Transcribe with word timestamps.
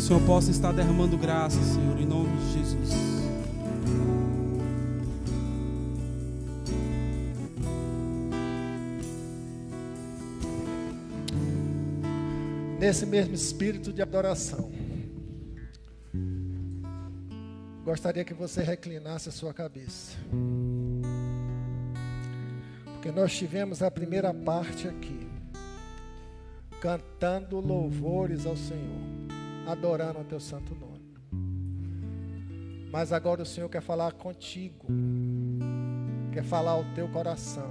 o 0.00 0.02
Senhor 0.02 0.22
possa 0.22 0.50
estar 0.50 0.72
derramando 0.72 1.18
graça, 1.18 1.62
Senhor, 1.62 2.00
em 2.00 2.06
nome 2.06 2.34
de 2.38 2.52
Jesus. 2.54 2.90
Nesse 12.78 13.04
mesmo 13.04 13.34
espírito 13.34 13.92
de 13.92 14.00
adoração, 14.00 14.72
gostaria 17.84 18.24
que 18.24 18.32
você 18.32 18.62
reclinasse 18.62 19.28
a 19.28 19.32
sua 19.32 19.52
cabeça. 19.52 20.16
Porque 22.94 23.12
nós 23.12 23.36
tivemos 23.36 23.82
a 23.82 23.90
primeira 23.90 24.32
parte 24.32 24.88
aqui, 24.88 25.28
cantando 26.80 27.60
louvores 27.60 28.46
ao 28.46 28.56
Senhor, 28.56 29.19
adorando 29.66 30.20
o 30.20 30.24
teu 30.24 30.40
santo 30.40 30.74
nome. 30.74 31.00
Mas 32.92 33.12
agora 33.12 33.42
o 33.42 33.46
Senhor 33.46 33.68
quer 33.68 33.80
falar 33.80 34.12
contigo, 34.12 34.86
quer 36.32 36.42
falar 36.42 36.72
ao 36.72 36.84
teu 36.94 37.08
coração. 37.08 37.70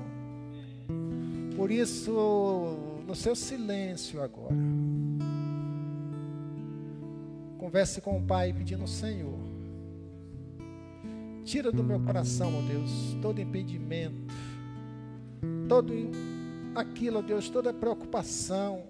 Por 1.56 1.70
isso, 1.70 3.02
no 3.06 3.14
seu 3.14 3.36
silêncio 3.36 4.22
agora, 4.22 4.56
converse 7.58 8.00
com 8.00 8.18
o 8.18 8.22
Pai 8.22 8.54
pedindo, 8.54 8.88
Senhor, 8.88 9.38
tira 11.44 11.70
do 11.70 11.84
meu 11.84 12.00
coração, 12.00 12.54
ó 12.58 12.62
Deus, 12.62 13.18
todo 13.22 13.42
impedimento, 13.42 14.34
todo 15.68 15.94
aquilo, 16.74 17.20
ó 17.20 17.22
Deus, 17.22 17.50
toda 17.50 17.74
preocupação 17.74 18.84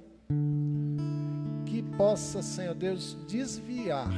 possa, 1.81 2.41
Senhor 2.41 2.75
Deus, 2.75 3.17
desviar 3.27 4.09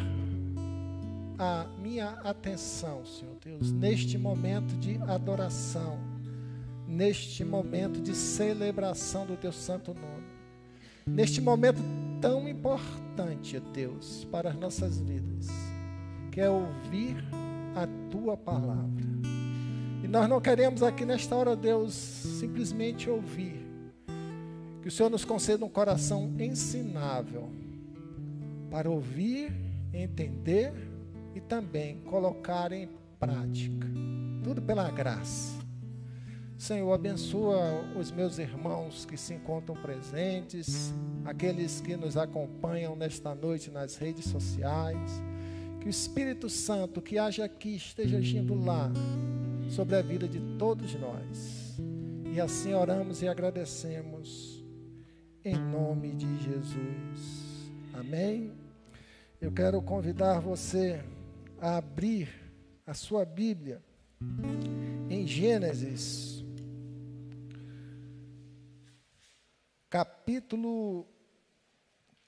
a 1.37 1.65
minha 1.81 2.09
atenção, 2.23 3.03
Senhor 3.05 3.35
Deus, 3.43 3.71
neste 3.71 4.17
momento 4.17 4.75
de 4.77 4.97
adoração, 5.07 5.97
neste 6.87 7.43
momento 7.43 7.99
de 7.99 8.15
celebração 8.15 9.25
do 9.25 9.35
teu 9.35 9.51
santo 9.51 9.93
nome, 9.93 10.27
neste 11.05 11.41
momento 11.41 11.81
tão 12.21 12.47
importante, 12.47 13.59
Deus, 13.73 14.23
para 14.31 14.49
as 14.49 14.55
nossas 14.55 14.99
vidas, 14.99 15.47
que 16.31 16.39
é 16.39 16.49
ouvir 16.49 17.17
a 17.75 17.87
tua 18.11 18.37
palavra. 18.37 19.05
E 20.03 20.07
nós 20.07 20.29
não 20.29 20.39
queremos 20.39 20.83
aqui 20.83 21.05
nesta 21.05 21.35
hora, 21.35 21.55
Deus, 21.55 21.93
simplesmente 21.93 23.09
ouvir. 23.09 23.60
Que 24.81 24.87
o 24.87 24.91
Senhor 24.91 25.09
nos 25.09 25.23
conceda 25.23 25.63
um 25.63 25.69
coração 25.69 26.33
ensinável 26.39 27.49
para 28.69 28.89
ouvir, 28.89 29.53
entender 29.93 30.73
e 31.35 31.39
também 31.39 31.97
colocar 32.01 32.71
em 32.71 32.89
prática. 33.19 33.87
Tudo 34.43 34.61
pela 34.61 34.89
graça. 34.89 35.61
Senhor, 36.57 36.91
abençoa 36.93 37.83
os 37.97 38.11
meus 38.11 38.37
irmãos 38.37 39.05
que 39.05 39.17
se 39.17 39.33
encontram 39.33 39.75
presentes, 39.75 40.93
aqueles 41.25 41.81
que 41.81 41.95
nos 41.95 42.17
acompanham 42.17 42.95
nesta 42.95 43.35
noite 43.35 43.69
nas 43.69 43.97
redes 43.97 44.25
sociais. 44.25 45.11
Que 45.79 45.87
o 45.87 45.89
Espírito 45.89 46.49
Santo 46.49 47.01
que 47.01 47.17
haja 47.17 47.45
aqui 47.45 47.75
esteja 47.75 48.17
agindo 48.17 48.53
lá 48.53 48.91
sobre 49.69 49.95
a 49.95 50.01
vida 50.01 50.27
de 50.27 50.39
todos 50.57 50.93
nós. 50.95 51.79
E 52.33 52.39
assim 52.39 52.73
oramos 52.73 53.21
e 53.21 53.27
agradecemos 53.27 54.50
em 55.43 55.55
nome 55.55 56.13
de 56.13 56.37
Jesus. 56.39 57.71
Amém. 57.93 58.53
Eu 59.39 59.51
quero 59.51 59.81
convidar 59.81 60.39
você 60.39 61.03
a 61.59 61.77
abrir 61.77 62.29
a 62.85 62.93
sua 62.93 63.25
Bíblia 63.25 63.83
em 65.09 65.25
Gênesis, 65.25 66.45
capítulo 69.89 71.07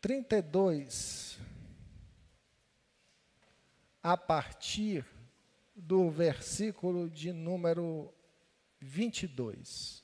32, 0.02 1.40
a 4.02 4.18
partir 4.18 5.06
do 5.76 6.10
versículo 6.10 7.10
de 7.10 7.32
número 7.32 8.12
22. 8.80 10.03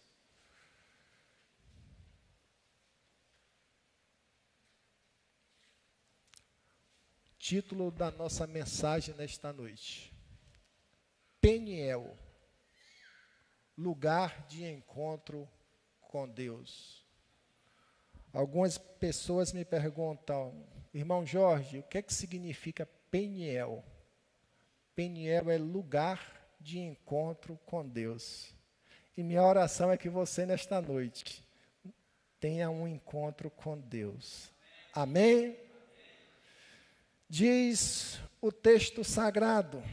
Título 7.50 7.90
da 7.90 8.12
nossa 8.12 8.46
mensagem 8.46 9.16
nesta 9.16 9.52
noite: 9.52 10.14
Peniel, 11.42 12.16
lugar 13.76 14.46
de 14.46 14.64
encontro 14.64 15.50
com 16.00 16.30
Deus. 16.30 17.04
Algumas 18.32 18.78
pessoas 18.78 19.52
me 19.52 19.66
perguntam, 19.66 20.64
irmão 20.94 21.26
Jorge, 21.26 21.80
o 21.80 21.84
que 21.88 21.98
é 21.98 22.04
que 22.04 22.14
significa 22.14 22.88
Peniel? 23.10 23.84
Peniel 24.94 25.50
é 25.50 25.58
lugar 25.58 26.54
de 26.60 26.78
encontro 26.78 27.60
com 27.66 27.84
Deus. 27.84 28.54
E 29.18 29.24
minha 29.24 29.44
oração 29.44 29.92
é 29.92 29.98
que 29.98 30.08
você, 30.08 30.46
nesta 30.46 30.80
noite, 30.80 31.44
tenha 32.40 32.70
um 32.70 32.88
encontro 32.88 33.50
com 33.50 33.76
Deus. 33.76 34.52
Amém? 34.94 35.69
Diz 37.30 38.20
o 38.42 38.52
texto 38.52 39.04
sagrado. 39.04 39.84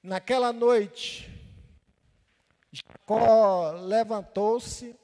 Naquela 0.00 0.52
noite, 0.52 1.28
Jacó 2.70 3.72
levantou-se, 3.72 4.94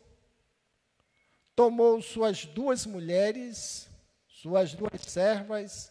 tomou 1.57 2.01
suas 2.01 2.45
duas 2.47 2.87
mulheres, 2.87 3.91
suas 4.29 4.75
duas 4.75 5.01
servas 5.01 5.91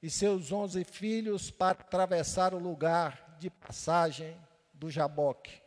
e 0.00 0.08
seus 0.08 0.52
onze 0.52 0.84
filhos 0.84 1.50
para 1.50 1.80
atravessar 1.80 2.54
o 2.54 2.58
lugar 2.58 3.36
de 3.40 3.50
passagem 3.50 4.40
do 4.72 4.88
Jaboque. 4.88 5.60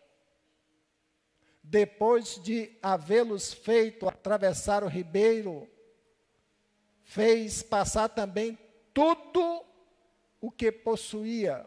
Depois 1.62 2.42
de 2.42 2.72
havê-los 2.82 3.54
feito 3.54 4.08
atravessar 4.08 4.82
o 4.82 4.88
ribeiro, 4.88 5.70
fez 7.08 7.64
passar 7.64 8.10
também 8.10 8.60
tudo 8.94 9.64
o 10.42 10.52
que 10.52 10.72
possuía. 10.72 11.66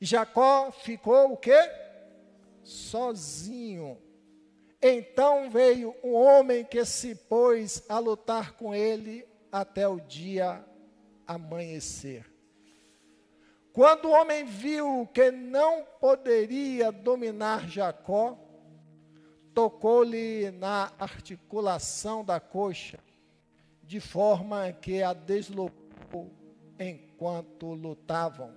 Jacó 0.00 0.72
ficou 0.72 1.34
o 1.34 1.36
quê? 1.36 1.60
Sozinho. 2.64 4.00
Então 4.80 5.50
veio 5.50 5.94
um 6.02 6.14
homem 6.14 6.64
que 6.64 6.82
se 6.86 7.14
pôs 7.14 7.84
a 7.90 7.98
lutar 7.98 8.52
com 8.52 8.74
ele 8.74 9.28
até 9.52 9.86
o 9.86 10.00
dia 10.00 10.64
amanhecer. 11.26 12.24
Quando 13.70 14.06
o 14.06 14.12
homem 14.12 14.46
viu 14.46 15.06
que 15.12 15.30
não 15.30 15.84
poderia 16.00 16.90
dominar 16.90 17.68
Jacó, 17.68 18.38
tocou-lhe 19.52 20.50
na 20.52 20.90
articulação 20.98 22.24
da 22.24 22.40
coxa 22.40 22.98
de 23.90 23.98
forma 23.98 24.70
que 24.70 25.02
a 25.02 25.12
deslocou 25.12 26.30
enquanto 26.78 27.74
lutavam. 27.74 28.54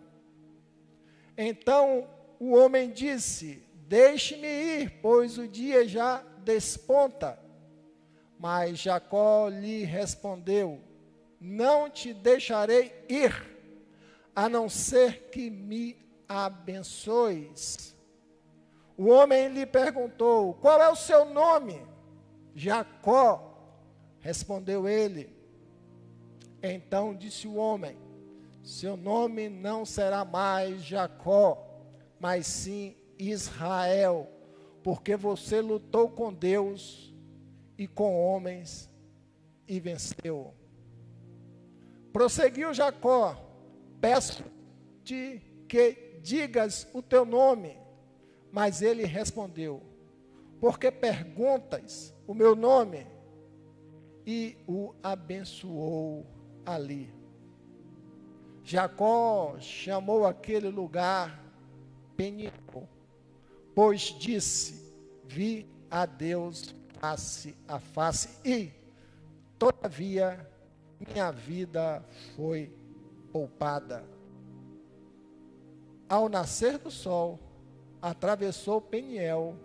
Então 1.35 2.07
o 2.39 2.55
homem 2.55 2.91
disse: 2.91 3.67
Deixe-me 3.87 4.45
ir, 4.45 4.99
pois 5.01 5.39
o 5.39 5.47
dia 5.47 5.87
já 5.87 6.23
desponta. 6.43 7.39
Mas 8.37 8.77
Jacó 8.77 9.47
lhe 9.47 9.83
respondeu: 9.83 10.79
Não 11.41 11.89
te 11.89 12.13
deixarei 12.13 12.93
ir, 13.09 13.33
a 14.35 14.47
não 14.47 14.69
ser 14.69 15.31
que 15.31 15.49
me 15.49 15.97
abençoes. 16.29 17.95
O 18.95 19.07
homem 19.07 19.47
lhe 19.47 19.65
perguntou: 19.65 20.53
Qual 20.53 20.79
é 20.79 20.89
o 20.89 20.95
seu 20.95 21.25
nome? 21.25 21.81
Jacó 22.53 23.52
Respondeu 24.23 24.87
ele. 24.87 25.29
Então 26.63 27.13
disse 27.13 27.45
o 27.45 27.55
homem: 27.55 27.97
Seu 28.63 28.95
nome 28.95 29.49
não 29.49 29.85
será 29.85 30.23
mais 30.23 30.81
Jacó, 30.81 31.61
mas 32.17 32.47
sim 32.47 32.95
Israel, 33.19 34.31
porque 34.81 35.17
você 35.17 35.59
lutou 35.59 36.09
com 36.09 36.33
Deus 36.33 37.13
e 37.77 37.85
com 37.85 38.17
homens 38.17 38.89
e 39.67 39.77
venceu. 39.77 40.53
Prosseguiu 42.13 42.73
Jacó: 42.73 43.35
Peço-te 43.99 45.41
que 45.67 46.17
digas 46.21 46.87
o 46.93 47.01
teu 47.01 47.25
nome. 47.25 47.77
Mas 48.53 48.81
ele 48.81 49.03
respondeu: 49.03 49.83
Porque 50.61 50.89
perguntas 50.89 52.13
o 52.25 52.33
meu 52.33 52.55
nome? 52.55 53.12
E 54.25 54.57
o 54.67 54.93
abençoou 55.01 56.25
ali. 56.65 57.13
Jacó 58.63 59.57
chamou 59.59 60.25
aquele 60.25 60.69
lugar 60.69 61.43
Peniel, 62.15 62.87
pois 63.75 64.01
disse: 64.01 64.81
Vi 65.25 65.67
a 65.91 66.05
Deus 66.05 66.73
face 66.99 67.55
a 67.67 67.79
face 67.79 68.29
e, 68.45 68.71
todavia, 69.59 70.49
minha 70.99 71.31
vida 71.31 72.03
foi 72.35 72.73
poupada. 73.31 74.05
Ao 76.07 76.29
nascer 76.29 76.77
do 76.77 76.89
sol, 76.89 77.39
atravessou 78.01 78.79
Peniel, 78.79 79.57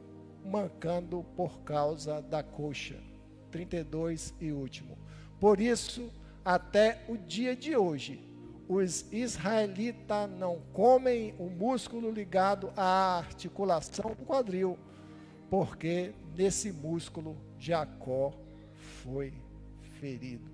mancando 0.44 1.24
por 1.36 1.60
causa 1.60 2.20
da 2.22 2.42
coxa. 2.42 3.07
32 3.50 4.34
e 4.40 4.52
último. 4.52 4.96
Por 5.40 5.60
isso, 5.60 6.10
até 6.44 7.04
o 7.08 7.16
dia 7.16 7.54
de 7.54 7.76
hoje, 7.76 8.24
os 8.68 9.10
israelitas 9.12 10.28
não 10.30 10.60
comem 10.72 11.34
o 11.38 11.48
músculo 11.48 12.10
ligado 12.10 12.70
à 12.76 13.18
articulação 13.18 14.10
do 14.10 14.24
quadril, 14.24 14.78
porque 15.48 16.12
nesse 16.36 16.70
músculo 16.70 17.36
Jacó 17.58 18.32
foi 19.02 19.32
ferido. 19.98 20.50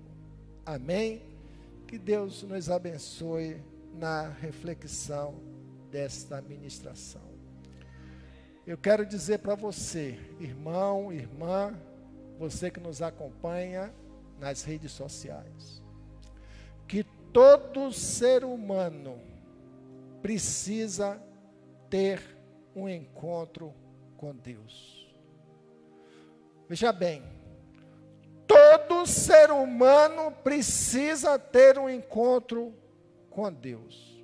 Amém? 0.65 1.21
Que 1.87 1.99
Deus 1.99 2.41
nos 2.43 2.69
abençoe 2.69 3.61
na 3.93 4.29
reflexão 4.29 5.35
desta 5.91 6.41
ministração. 6.41 7.21
Eu 8.65 8.77
quero 8.77 9.05
dizer 9.05 9.39
para 9.39 9.53
você, 9.53 10.17
irmão, 10.39 11.13
irmã, 11.13 11.77
você 12.37 12.69
que 12.69 12.79
nos 12.79 13.01
acompanha 13.01 13.93
nas 14.39 14.63
redes 14.63 14.91
sociais, 14.91 15.81
que 16.87 17.03
todo 17.31 17.91
ser 17.91 18.43
humano 18.43 19.19
precisa 20.21 21.21
ter 21.89 22.21
um 22.75 22.89
encontro 22.89 23.73
com 24.17 24.35
Deus. 24.35 25.05
Veja 26.67 26.91
bem, 26.91 27.23
todo 28.47 29.05
ser 29.05 29.51
humano 29.51 30.31
precisa 30.31 31.37
ter 31.37 31.77
um 31.77 31.89
encontro 31.89 32.73
com 33.29 33.51
Deus. 33.51 34.23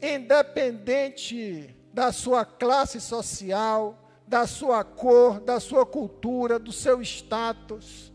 Independente 0.00 1.74
da 1.92 2.12
sua 2.12 2.44
classe 2.44 3.00
social, 3.00 3.97
da 4.28 4.46
sua 4.46 4.84
cor, 4.84 5.40
da 5.40 5.58
sua 5.58 5.86
cultura, 5.86 6.58
do 6.58 6.70
seu 6.70 7.00
status, 7.00 8.12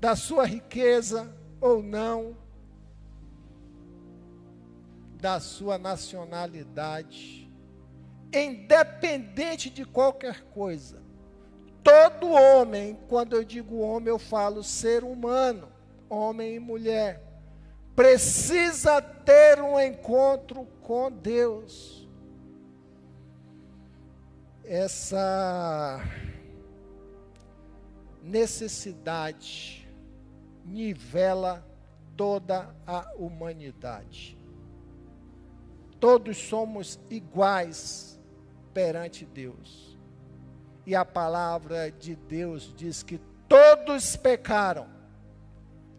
da 0.00 0.14
sua 0.14 0.46
riqueza 0.46 1.34
ou 1.60 1.82
não, 1.82 2.36
da 5.20 5.40
sua 5.40 5.76
nacionalidade, 5.78 7.50
independente 8.32 9.68
de 9.68 9.84
qualquer 9.84 10.44
coisa. 10.44 11.02
Todo 11.82 12.30
homem, 12.30 12.96
quando 13.08 13.34
eu 13.34 13.42
digo 13.42 13.80
homem, 13.80 14.10
eu 14.10 14.18
falo 14.18 14.62
ser 14.62 15.02
humano, 15.02 15.68
homem 16.08 16.54
e 16.54 16.60
mulher, 16.60 17.20
precisa 17.96 19.02
ter 19.02 19.60
um 19.60 19.78
encontro 19.80 20.66
com 20.82 21.10
Deus 21.10 22.03
essa 24.64 26.02
necessidade 28.22 29.86
nivela 30.64 31.66
toda 32.16 32.74
a 32.86 33.12
humanidade. 33.16 34.38
Todos 36.00 36.36
somos 36.38 36.98
iguais 37.10 38.18
perante 38.72 39.24
Deus. 39.26 39.98
E 40.86 40.94
a 40.94 41.04
palavra 41.04 41.90
de 41.90 42.16
Deus 42.16 42.74
diz 42.76 43.02
que 43.02 43.20
todos 43.48 44.16
pecaram 44.16 44.88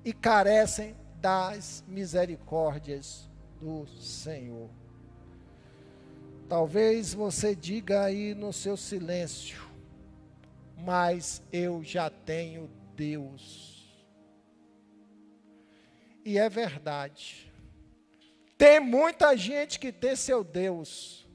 e 0.03 0.13
carecem 0.13 0.95
das 1.19 1.83
misericórdias 1.87 3.29
do 3.59 3.87
Senhor. 3.87 4.69
Talvez 6.47 7.13
você 7.13 7.55
diga 7.55 8.03
aí 8.03 8.35
no 8.35 8.53
seu 8.53 8.77
silêncio, 8.77 9.59
mas 10.77 11.41
eu 11.51 11.83
já 11.83 12.07
tenho 12.09 12.69
Deus. 12.95 13.83
E 16.23 16.37
é 16.37 16.47
verdade. 16.47 17.51
Tem 18.57 18.79
muita 18.79 19.35
gente 19.35 19.79
que 19.79 19.91
tem 19.91 20.15
seu 20.15 20.43
Deus. 20.43 21.27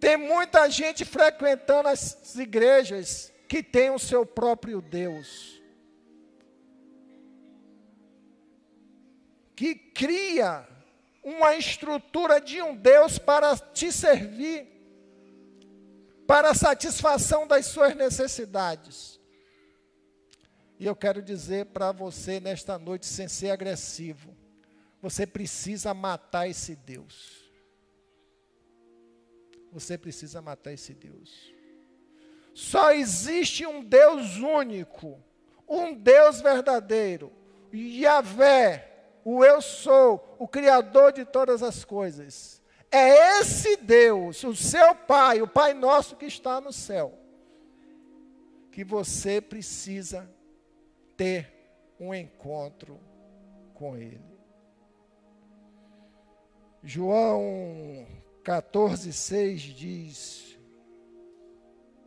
Tem 0.00 0.16
muita 0.16 0.68
gente 0.68 1.04
frequentando 1.04 1.88
as 1.88 2.34
igrejas 2.36 3.32
que 3.48 3.62
tem 3.62 3.90
o 3.90 3.98
seu 3.98 4.26
próprio 4.26 4.80
Deus. 4.82 5.62
Que 9.54 9.74
cria 9.74 10.75
uma 11.26 11.56
estrutura 11.56 12.40
de 12.40 12.62
um 12.62 12.76
Deus 12.76 13.18
para 13.18 13.56
te 13.58 13.90
servir, 13.90 14.64
para 16.24 16.50
a 16.50 16.54
satisfação 16.54 17.48
das 17.48 17.66
suas 17.66 17.96
necessidades. 17.96 19.18
E 20.78 20.86
eu 20.86 20.94
quero 20.94 21.20
dizer 21.20 21.66
para 21.66 21.90
você 21.90 22.38
nesta 22.38 22.78
noite, 22.78 23.06
sem 23.06 23.26
ser 23.26 23.50
agressivo, 23.50 24.36
você 25.02 25.26
precisa 25.26 25.92
matar 25.92 26.48
esse 26.48 26.76
Deus. 26.76 27.50
Você 29.72 29.98
precisa 29.98 30.40
matar 30.40 30.74
esse 30.74 30.94
Deus. 30.94 31.52
Só 32.54 32.92
existe 32.92 33.66
um 33.66 33.82
Deus 33.82 34.36
único, 34.36 35.20
um 35.68 35.92
Deus 35.92 36.40
verdadeiro, 36.40 37.32
Yahvé, 37.74 38.95
o 39.28 39.44
eu 39.44 39.60
sou, 39.60 40.36
o 40.38 40.46
Criador 40.46 41.12
de 41.12 41.24
todas 41.24 41.60
as 41.60 41.84
coisas. 41.84 42.62
É 42.92 43.40
esse 43.40 43.76
Deus, 43.76 44.44
o 44.44 44.54
seu 44.54 44.94
Pai, 44.94 45.42
o 45.42 45.48
Pai 45.48 45.74
nosso 45.74 46.14
que 46.14 46.26
está 46.26 46.60
no 46.60 46.72
céu, 46.72 47.12
que 48.70 48.84
você 48.84 49.40
precisa 49.40 50.30
ter 51.16 51.52
um 51.98 52.14
encontro 52.14 53.00
com 53.74 53.96
Ele. 53.96 54.38
João 56.84 58.06
14,6 58.44 59.56
diz: 59.74 60.58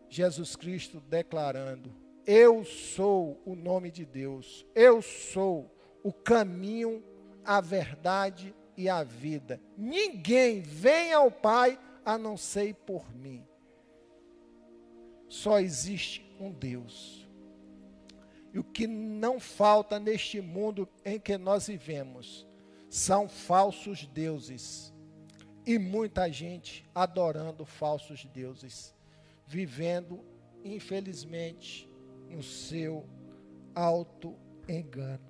Jesus 0.08 0.56
Cristo 0.56 1.02
declarando: 1.02 1.94
Eu 2.26 2.64
sou 2.64 3.42
o 3.46 3.58
nome 3.58 3.92
de 3.92 4.06
Deus, 4.06 4.66
eu 4.74 5.02
sou 5.02 5.70
o 6.03 6.12
caminho, 6.12 7.03
a 7.44 7.60
verdade 7.62 8.56
e 8.75 8.88
a 8.88 9.03
vida. 9.03 9.62
Ninguém 9.77 10.62
vem 10.62 11.13
ao 11.13 11.29
Pai 11.29 11.79
a 12.06 12.18
não 12.18 12.38
ser 12.38 12.74
por 12.74 13.13
mim. 13.13 13.46
Só 15.27 15.60
existe 15.60 16.25
um 16.39 16.51
Deus. 16.51 17.27
E 18.51 18.58
o 18.58 18.63
que 18.63 18.88
não 18.88 19.39
falta 19.39 20.00
neste 20.00 20.41
mundo 20.41 20.88
em 21.06 21.20
que 21.20 21.38
nós 21.38 21.68
vivemos 21.68 22.48
são 22.89 23.29
falsos 23.29 24.06
deuses. 24.08 24.94
E 25.65 25.77
muita 25.77 26.32
gente 26.32 26.89
adorando 26.96 27.63
falsos 27.63 28.25
deuses, 28.25 28.96
vivendo, 29.46 30.25
infelizmente, 30.63 31.88
no 32.27 32.41
seu 32.41 33.08
alto 33.75 34.36
engano 34.68 35.29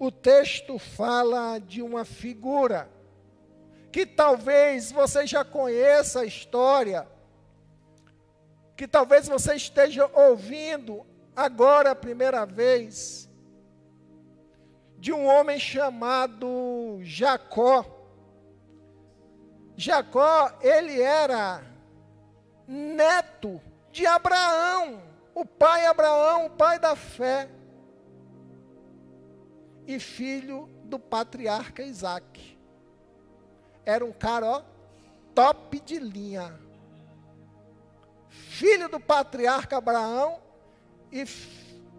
o 0.00 0.10
texto 0.10 0.78
fala 0.78 1.58
de 1.58 1.82
uma 1.82 2.06
figura 2.06 2.90
que 3.92 4.06
talvez 4.06 4.90
você 4.90 5.26
já 5.26 5.44
conheça 5.44 6.20
a 6.20 6.24
história, 6.24 7.06
que 8.74 8.88
talvez 8.88 9.28
você 9.28 9.56
esteja 9.56 10.10
ouvindo 10.14 11.04
agora 11.36 11.90
a 11.90 11.94
primeira 11.94 12.46
vez, 12.46 13.28
de 14.96 15.12
um 15.12 15.26
homem 15.26 15.58
chamado 15.58 16.98
Jacó. 17.02 17.84
Jacó, 19.76 20.50
ele 20.62 20.98
era 20.98 21.62
neto 22.66 23.60
de 23.92 24.06
Abraão, 24.06 25.02
o 25.34 25.44
pai 25.44 25.84
Abraão, 25.84 26.46
o 26.46 26.50
pai 26.50 26.78
da 26.78 26.96
fé 26.96 27.50
e 29.90 29.98
filho 29.98 30.68
do 30.84 31.00
patriarca 31.00 31.82
Isaac. 31.82 32.56
Era 33.84 34.04
um 34.04 34.12
cara, 34.12 34.46
ó, 34.46 34.62
top 35.34 35.80
de 35.80 35.98
linha. 35.98 36.56
Filho 38.28 38.88
do 38.88 39.00
patriarca 39.00 39.78
Abraão 39.78 40.40
e 41.10 41.24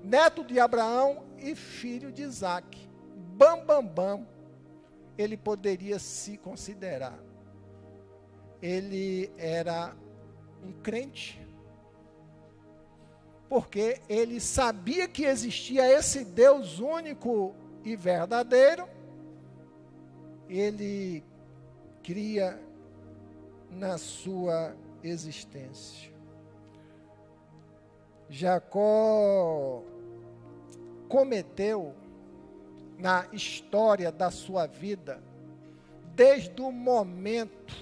neto 0.01 0.41
de 0.41 0.57
Abraão 0.57 1.25
e 1.37 1.53
filho 1.53 2.13
de 2.13 2.21
Isaac. 2.21 2.89
Bam, 3.35 3.65
bam, 3.65 3.85
bam, 3.85 4.27
ele 5.17 5.35
poderia 5.35 5.99
se 5.99 6.37
considerar. 6.37 7.19
Ele 8.61 9.29
era 9.37 9.93
um 10.63 10.71
crente, 10.71 11.45
porque 13.49 13.99
ele 14.07 14.39
sabia 14.39 15.09
que 15.09 15.25
existia 15.25 15.85
esse 15.91 16.23
Deus 16.23 16.79
único 16.79 17.53
e 17.83 17.95
verdadeiro, 17.95 18.87
ele 20.47 21.23
cria 22.03 22.59
na 23.69 23.97
sua 23.97 24.75
existência. 25.03 26.11
Jacó 28.29 29.83
cometeu 31.07 31.93
na 32.97 33.27
história 33.33 34.11
da 34.11 34.29
sua 34.29 34.67
vida, 34.67 35.21
desde 36.15 36.61
o 36.61 36.71
momento 36.71 37.75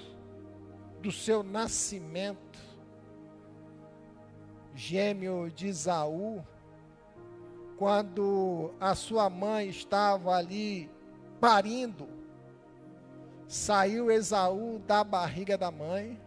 do 1.01 1.11
seu 1.11 1.43
nascimento, 1.43 2.59
gêmeo 4.73 5.51
de 5.51 5.67
Isaú, 5.67 6.43
quando 7.79 8.73
a 8.77 8.93
sua 8.93 9.29
mãe 9.29 9.69
estava 9.69 10.35
ali 10.35 10.91
parindo, 11.39 12.09
saiu 13.47 14.11
Esaú 14.11 14.79
da 14.79 15.01
barriga 15.01 15.57
da 15.57 15.71
mãe 15.71 16.19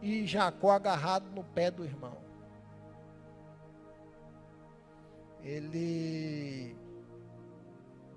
e 0.00 0.24
Jacó 0.24 0.70
agarrado 0.70 1.28
no 1.34 1.42
pé 1.42 1.72
do 1.72 1.84
irmão. 1.84 2.16
Ele, 5.42 6.76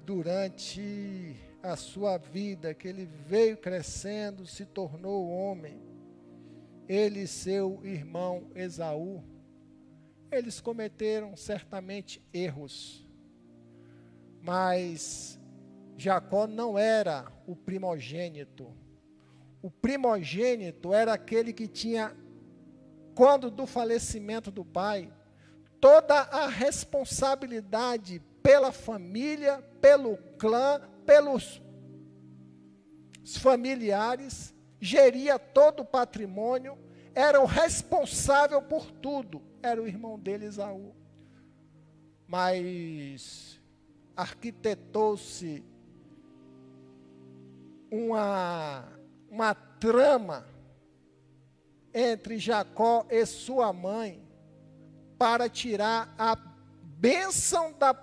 durante 0.06 1.36
a 1.64 1.76
sua 1.76 2.20
vida, 2.20 2.72
que 2.76 2.88
ele 2.88 3.06
veio 3.26 3.58
crescendo, 3.58 4.46
se 4.46 4.64
tornou 4.64 5.28
homem, 5.28 5.82
ele 6.88 7.22
e 7.22 7.28
seu 7.28 7.80
irmão 7.84 8.44
Esaú, 8.54 9.24
eles 10.34 10.60
cometeram 10.60 11.36
certamente 11.36 12.22
erros, 12.34 13.08
mas 14.42 15.40
Jacó 15.98 16.48
não 16.48 16.78
era 16.78 17.32
o 17.48 17.56
primogênito. 17.56 18.76
O 19.62 19.72
primogênito 19.72 20.94
era 20.94 21.14
aquele 21.14 21.54
que 21.54 21.68
tinha, 21.68 22.16
quando 23.16 23.50
do 23.50 23.66
falecimento 23.66 24.52
do 24.52 24.66
pai, 24.66 25.12
toda 25.80 26.16
a 26.16 26.48
responsabilidade 26.48 28.22
pela 28.42 28.72
família, 28.72 29.62
pelo 29.80 30.18
clã, 30.38 30.82
pelos 31.06 31.62
familiares, 33.40 34.54
geria 34.80 35.40
todo 35.40 35.82
o 35.82 35.86
patrimônio, 35.86 36.78
era 37.16 37.40
o 37.40 37.46
responsável 37.46 38.62
por 38.62 38.92
tudo, 38.92 39.42
era 39.64 39.82
o 39.82 39.88
irmão 39.88 40.20
dele, 40.20 40.46
Esaú. 40.46 40.94
Mas 42.28 43.60
arquitetou-se 44.16 45.64
uma, 47.90 48.88
uma 49.30 49.56
trama 49.56 50.46
entre 51.94 52.38
Jacó 52.38 53.06
e 53.10 53.26
sua 53.26 53.72
mãe 53.72 54.22
para 55.18 55.48
tirar 55.48 56.14
a 56.18 56.36
bênção 56.36 57.72
da, 57.74 57.96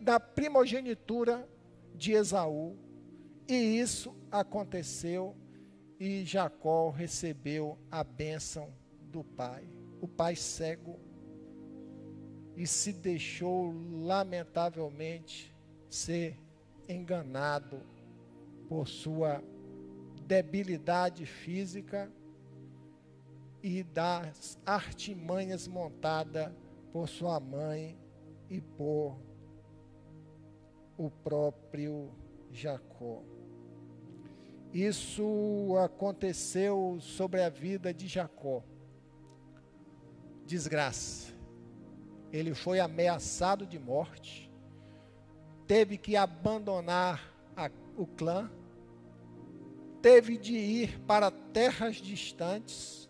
da 0.00 0.18
primogenitura 0.18 1.48
de 1.94 2.12
Esaú. 2.12 2.76
E 3.46 3.54
isso 3.54 4.14
aconteceu 4.30 5.36
e 6.00 6.24
Jacó 6.24 6.90
recebeu 6.90 7.78
a 7.90 8.02
bênção 8.02 8.72
do 9.10 9.22
pai. 9.22 9.83
O 10.00 10.08
pai 10.08 10.36
cego 10.36 10.98
e 12.56 12.66
se 12.66 12.92
deixou 12.92 13.72
lamentavelmente 14.02 15.54
ser 15.88 16.38
enganado 16.88 17.80
por 18.68 18.86
sua 18.86 19.42
debilidade 20.26 21.26
física 21.26 22.10
e 23.62 23.82
das 23.82 24.58
artimanhas 24.64 25.66
montadas 25.66 26.52
por 26.92 27.08
sua 27.08 27.40
mãe 27.40 27.98
e 28.48 28.60
por 28.60 29.18
o 30.96 31.10
próprio 31.10 32.10
Jacó. 32.52 33.22
Isso 34.72 35.76
aconteceu 35.82 36.98
sobre 37.00 37.42
a 37.42 37.48
vida 37.48 37.92
de 37.92 38.06
Jacó. 38.06 38.62
Desgraça. 40.46 41.32
Ele 42.32 42.54
foi 42.54 42.80
ameaçado 42.80 43.66
de 43.66 43.78
morte, 43.78 44.50
teve 45.66 45.96
que 45.96 46.16
abandonar 46.16 47.32
a, 47.56 47.70
o 47.96 48.06
clã, 48.06 48.50
teve 50.02 50.36
de 50.36 50.54
ir 50.54 51.00
para 51.00 51.30
terras 51.30 51.96
distantes 51.96 53.08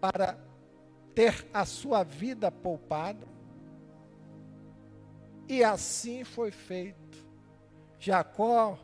para 0.00 0.38
ter 1.14 1.46
a 1.52 1.64
sua 1.64 2.02
vida 2.02 2.50
poupada. 2.50 3.26
E 5.48 5.62
assim 5.62 6.24
foi 6.24 6.50
feito. 6.50 7.26
Jacó 7.98 8.78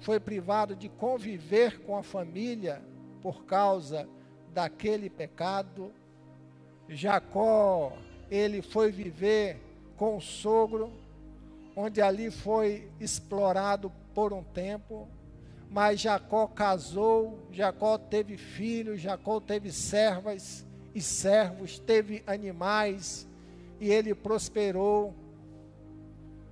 foi 0.00 0.20
privado 0.20 0.76
de 0.76 0.88
conviver 0.88 1.80
com 1.82 1.96
a 1.96 2.02
família 2.02 2.82
por 3.20 3.44
causa 3.44 4.08
daquele 4.52 5.08
pecado. 5.08 5.92
Jacó, 6.88 7.96
ele 8.30 8.62
foi 8.62 8.90
viver 8.90 9.58
com 9.96 10.16
o 10.16 10.20
sogro, 10.20 10.92
onde 11.76 12.00
ali 12.00 12.30
foi 12.30 12.88
explorado 13.00 13.92
por 14.14 14.32
um 14.32 14.42
tempo, 14.42 15.06
mas 15.70 16.00
Jacó 16.00 16.46
casou, 16.46 17.38
Jacó 17.52 17.98
teve 17.98 18.36
filhos, 18.36 19.00
Jacó 19.00 19.38
teve 19.38 19.70
servas 19.70 20.64
e 20.94 21.00
servos, 21.00 21.78
teve 21.78 22.22
animais, 22.26 23.28
e 23.78 23.90
ele 23.90 24.14
prosperou. 24.14 25.14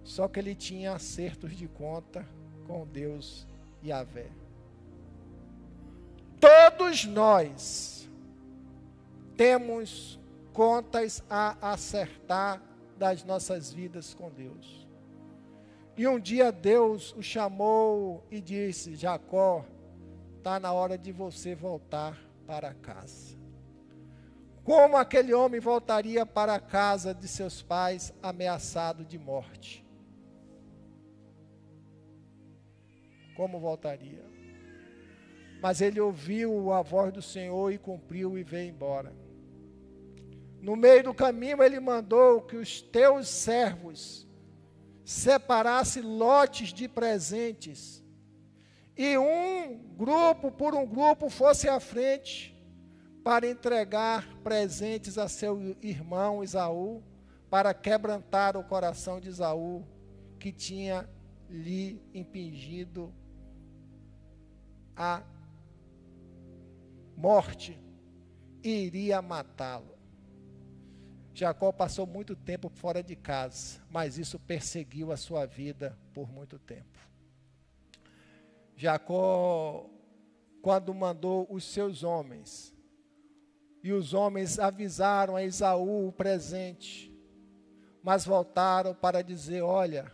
Só 0.04 0.28
que 0.28 0.38
ele 0.38 0.54
tinha 0.54 0.92
acertos 0.92 1.56
de 1.56 1.66
conta 1.66 2.24
com 2.66 2.86
Deus 2.86 3.46
e 3.82 3.90
a 3.90 4.04
Vé. 4.04 4.28
Todos 6.38 7.04
nós 7.04 8.08
temos 9.36 10.18
contas 10.56 11.22
a 11.28 11.70
acertar 11.70 12.62
das 12.96 13.22
nossas 13.22 13.70
vidas 13.70 14.14
com 14.14 14.30
Deus. 14.30 14.88
E 15.94 16.08
um 16.08 16.18
dia 16.18 16.50
Deus 16.50 17.14
o 17.14 17.22
chamou 17.22 18.24
e 18.30 18.40
disse: 18.40 18.96
Jacó, 18.96 19.66
está 20.38 20.58
na 20.58 20.72
hora 20.72 20.96
de 20.96 21.12
você 21.12 21.54
voltar 21.54 22.18
para 22.46 22.72
casa. 22.72 23.36
Como 24.64 24.96
aquele 24.96 25.34
homem 25.34 25.60
voltaria 25.60 26.24
para 26.24 26.54
a 26.54 26.60
casa 26.60 27.14
de 27.14 27.28
seus 27.28 27.60
pais 27.60 28.12
ameaçado 28.22 29.04
de 29.04 29.18
morte? 29.18 29.86
Como 33.36 33.60
voltaria? 33.60 34.24
Mas 35.60 35.82
ele 35.82 36.00
ouviu 36.00 36.72
a 36.72 36.80
voz 36.80 37.12
do 37.12 37.20
Senhor 37.20 37.70
e 37.70 37.76
cumpriu 37.76 38.38
e 38.38 38.42
veio 38.42 38.70
embora. 38.70 39.25
No 40.60 40.74
meio 40.74 41.04
do 41.04 41.14
caminho, 41.14 41.62
ele 41.62 41.78
mandou 41.78 42.42
que 42.42 42.56
os 42.56 42.80
teus 42.80 43.28
servos 43.28 44.26
separasse 45.04 46.00
lotes 46.00 46.72
de 46.72 46.88
presentes 46.88 48.02
e 48.96 49.16
um 49.18 49.76
grupo 49.96 50.50
por 50.50 50.74
um 50.74 50.86
grupo 50.86 51.28
fosse 51.28 51.68
à 51.68 51.78
frente 51.78 52.56
para 53.22 53.46
entregar 53.46 54.26
presentes 54.42 55.18
a 55.18 55.28
seu 55.28 55.76
irmão 55.82 56.42
Isaú, 56.42 57.02
para 57.50 57.74
quebrantar 57.74 58.56
o 58.56 58.64
coração 58.64 59.20
de 59.20 59.28
Isaú, 59.28 59.84
que 60.38 60.50
tinha 60.50 61.08
lhe 61.50 62.00
impingido 62.14 63.12
a 64.96 65.22
morte 67.16 67.78
e 68.62 68.86
iria 68.86 69.20
matá-lo. 69.20 69.95
Jacó 71.36 71.70
passou 71.70 72.06
muito 72.06 72.34
tempo 72.34 72.70
fora 72.70 73.02
de 73.02 73.14
casa, 73.14 73.82
mas 73.90 74.16
isso 74.16 74.38
perseguiu 74.38 75.12
a 75.12 75.18
sua 75.18 75.44
vida 75.44 75.94
por 76.14 76.32
muito 76.32 76.58
tempo. 76.58 76.98
Jacó, 78.74 79.86
quando 80.62 80.94
mandou 80.94 81.46
os 81.50 81.62
seus 81.62 82.02
homens, 82.02 82.74
e 83.84 83.92
os 83.92 84.14
homens 84.14 84.58
avisaram 84.58 85.36
a 85.36 85.44
Esaú 85.44 86.08
o 86.08 86.12
presente, 86.12 87.14
mas 88.02 88.24
voltaram 88.24 88.94
para 88.94 89.20
dizer: 89.20 89.60
olha, 89.60 90.10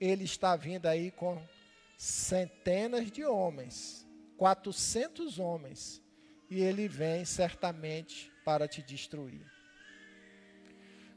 ele 0.00 0.24
está 0.24 0.56
vindo 0.56 0.86
aí 0.86 1.12
com 1.12 1.40
centenas 1.96 3.08
de 3.12 3.24
homens, 3.24 4.04
400 4.36 5.38
homens, 5.38 6.02
e 6.50 6.60
ele 6.60 6.88
vem 6.88 7.24
certamente 7.24 8.32
para 8.44 8.66
te 8.66 8.82
destruir. 8.82 9.55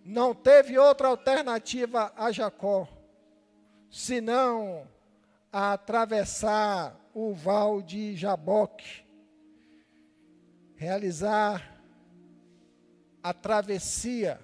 Não 0.10 0.34
teve 0.34 0.75
outra 0.75 1.08
alternativa 1.08 2.12
a 2.18 2.32
Jacó, 2.32 2.88
senão 3.92 4.88
a 5.54 5.74
atravessar 5.74 7.00
o 7.13 7.32
val 7.32 7.80
de 7.80 8.16
Jaboque, 8.16 9.06
realizar 10.74 11.80
a 13.22 13.32
travessia 13.36 14.42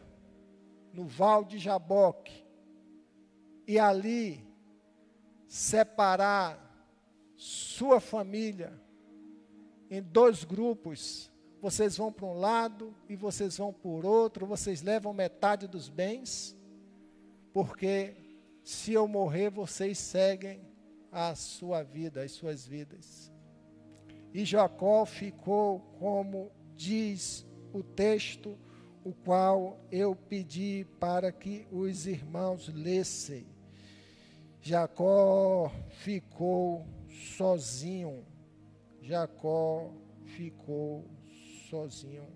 no 0.94 1.08
val 1.08 1.44
de 1.44 1.58
Jaboque 1.58 2.46
e 3.66 3.80
ali 3.80 4.48
separar 5.48 6.60
sua 7.36 8.00
família 8.00 8.72
em 9.90 10.00
dois 10.00 10.44
grupos. 10.44 11.32
Vocês 11.66 11.98
vão 11.98 12.14
para 12.14 12.28
um 12.28 12.38
lado 12.38 12.94
e 13.10 13.16
vocês 13.16 13.58
vão 13.58 13.74
por 13.74 14.06
outro, 14.06 14.46
vocês 14.46 14.84
levam 14.84 15.12
metade 15.12 15.68
dos 15.68 15.90
bens, 15.90 16.56
porque 17.52 18.14
se 18.64 18.94
eu 18.94 19.08
morrer, 19.08 19.50
vocês 19.50 19.98
seguem 19.98 20.62
a 21.12 21.34
sua 21.34 21.82
vida, 21.82 22.22
as 22.22 22.34
suas 22.34 22.68
vidas. 22.68 23.34
E 24.32 24.46
Jacó 24.46 25.08
ficou, 25.08 25.80
como 25.98 26.52
diz 26.76 27.44
o 27.74 27.82
texto, 27.82 28.56
o 29.04 29.12
qual 29.12 29.80
eu 29.92 30.16
pedi 30.16 30.86
para 31.00 31.32
que 31.32 31.66
os 31.72 32.06
irmãos 32.06 32.68
lessem. 32.72 33.48
Jacó 34.62 35.72
ficou 36.04 36.86
sozinho. 37.10 38.24
Jacó 39.02 39.92
ficou 40.26 41.15
sozinho. 41.70 42.28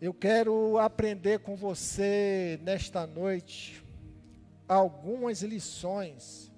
Eu 0.00 0.14
quero 0.14 0.78
aprender 0.78 1.40
com 1.40 1.56
você 1.56 2.58
nesta 2.62 3.06
noite 3.06 3.84
algumas 4.68 5.42
lições 5.42 6.52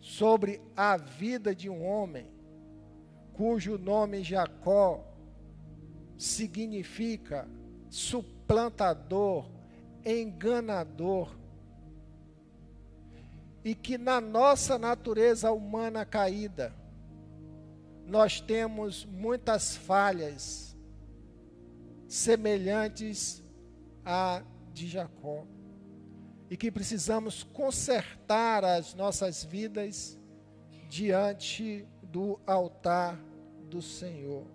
sobre 0.00 0.60
a 0.76 0.96
vida 0.96 1.54
de 1.54 1.70
um 1.70 1.84
homem 1.84 2.30
cujo 3.32 3.78
nome 3.78 4.22
Jacó 4.22 5.04
significa 6.18 7.48
suplantador, 7.88 9.50
enganador, 10.04 11.34
e 13.64 13.74
que 13.74 13.96
na 13.96 14.20
nossa 14.20 14.78
natureza 14.78 15.52
humana 15.52 16.04
caída, 16.04 16.74
nós 18.12 18.42
temos 18.42 19.06
muitas 19.06 19.74
falhas 19.74 20.76
semelhantes 22.06 23.42
a 24.04 24.42
de 24.70 24.86
Jacó 24.86 25.46
e 26.50 26.56
que 26.58 26.70
precisamos 26.70 27.42
consertar 27.42 28.66
as 28.66 28.92
nossas 28.92 29.42
vidas 29.42 30.20
diante 30.90 31.88
do 32.02 32.38
altar 32.46 33.18
do 33.70 33.80
Senhor. 33.80 34.46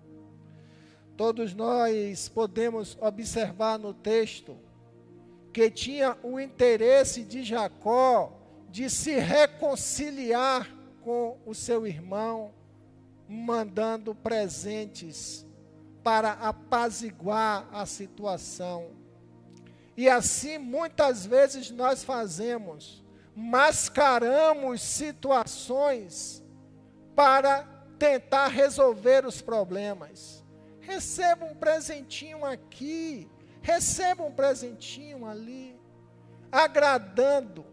Todos 1.15 1.55
nós 1.55 2.29
podemos 2.29 2.95
observar 3.01 3.79
no 3.79 3.91
texto 3.91 4.55
que 5.51 5.71
tinha 5.71 6.15
o 6.21 6.39
interesse 6.39 7.23
de 7.23 7.43
Jacó 7.43 8.39
de 8.69 8.87
se 8.87 9.17
reconciliar 9.17 10.71
com 11.01 11.39
o 11.43 11.55
seu 11.55 11.87
irmão, 11.87 12.53
mandando 13.27 14.15
presentes 14.15 15.45
para 16.03 16.31
apaziguar 16.33 17.67
a 17.71 17.85
situação. 17.85 18.91
E 19.95 20.07
assim 20.07 20.57
muitas 20.57 21.25
vezes 21.25 21.71
nós 21.71 22.03
fazemos, 22.03 23.03
mascaramos 23.35 24.81
situações 24.81 26.43
para 27.15 27.63
tentar 27.97 28.47
resolver 28.47 29.25
os 29.25 29.41
problemas. 29.41 30.45
Receba 30.79 31.45
um 31.45 31.55
presentinho 31.55 32.45
aqui, 32.45 33.29
receba 33.61 34.23
um 34.23 34.31
presentinho 34.31 35.25
ali, 35.25 35.75
agradando, 36.51 37.65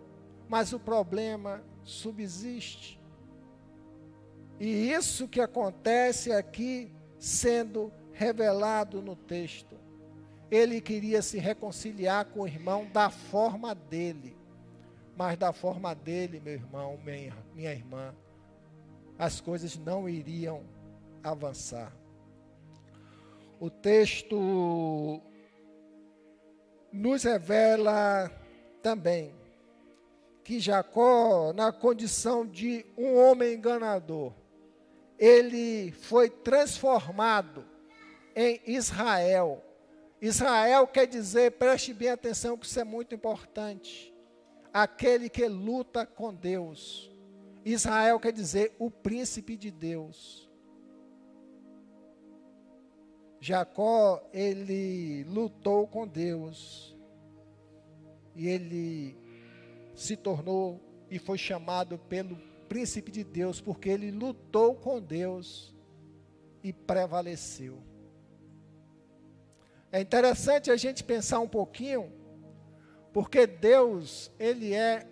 mas 0.49 0.73
o 0.73 0.81
problema 0.81 1.63
subsiste. 1.85 3.01
E 4.59 4.93
isso 4.93 5.29
que 5.29 5.41
acontece 5.41 6.33
aqui 6.33 6.93
sendo 7.19 7.93
revelado 8.13 9.03
no 9.03 9.17
texto. 9.17 9.77
Ele 10.51 10.81
queria 10.81 11.23
se 11.23 11.39
reconciliar 11.39 12.27
com 12.27 12.41
o 12.41 12.47
irmão 12.47 12.87
da 12.93 13.11
forma 13.11 13.75
dele. 13.75 14.37
Mas 15.17 15.37
da 15.37 15.53
forma 15.53 15.95
dele, 15.95 16.41
meu 16.41 16.55
irmão, 16.55 16.99
minha, 17.05 17.73
irmã, 17.73 18.15
as 19.19 19.41
coisas 19.41 19.77
não 19.77 20.09
iriam 20.09 20.63
avançar. 21.23 21.93
O 23.61 23.71
texto 23.71 25.21
nos 26.93 27.23
revela 27.23 28.31
também 28.83 29.33
que 30.45 30.61
Jacó, 30.61 31.53
na 31.55 31.73
condição 31.73 32.47
de 32.47 32.85
um 32.99 33.17
homem 33.17 33.55
enganador, 33.55 34.33
ele 35.19 35.93
foi 35.93 36.29
transformado 36.29 37.65
em 38.35 38.61
Israel 38.67 39.63
Israel 40.27 40.87
quer 40.87 41.07
dizer, 41.07 41.53
preste 41.53 41.93
bem 41.93 42.09
atenção, 42.09 42.57
que 42.57 42.65
isso 42.65 42.81
é 42.81 42.85
muito 42.85 43.15
importante. 43.15 44.11
Aquele 44.73 45.29
que 45.29 45.47
luta 45.47 46.07
com 46.07 46.33
Deus. 46.33 47.13
Israel 47.63 48.19
quer 48.19 48.33
dizer 48.33 48.75
o 48.79 48.91
príncipe 48.91 49.55
de 49.55 49.71
Deus. 49.71 50.51
Jacó, 53.39 54.27
ele 54.33 55.25
lutou 55.25 55.87
com 55.87 56.09
Deus. 56.09 56.97
E 58.35 58.49
ele 58.49 59.19
se 59.95 60.17
tornou 60.17 60.81
e 61.11 61.19
foi 61.19 61.37
chamado 61.37 61.99
pelo 61.99 62.37
príncipe 62.75 63.13
de 63.13 63.23
Deus, 63.23 63.61
porque 63.61 63.89
ele 63.89 64.11
lutou 64.11 64.75
com 64.75 65.01
Deus 65.01 65.73
e 66.61 66.73
prevaleceu. 66.73 67.81
É 69.93 70.01
interessante 70.01 70.73
a 70.73 70.77
gente 70.77 71.05
pensar 71.05 71.39
um 71.39 71.47
pouquinho, 71.47 72.13
porque 73.13 73.47
Deus, 73.47 74.29
Ele 74.41 74.75
é 74.75 75.07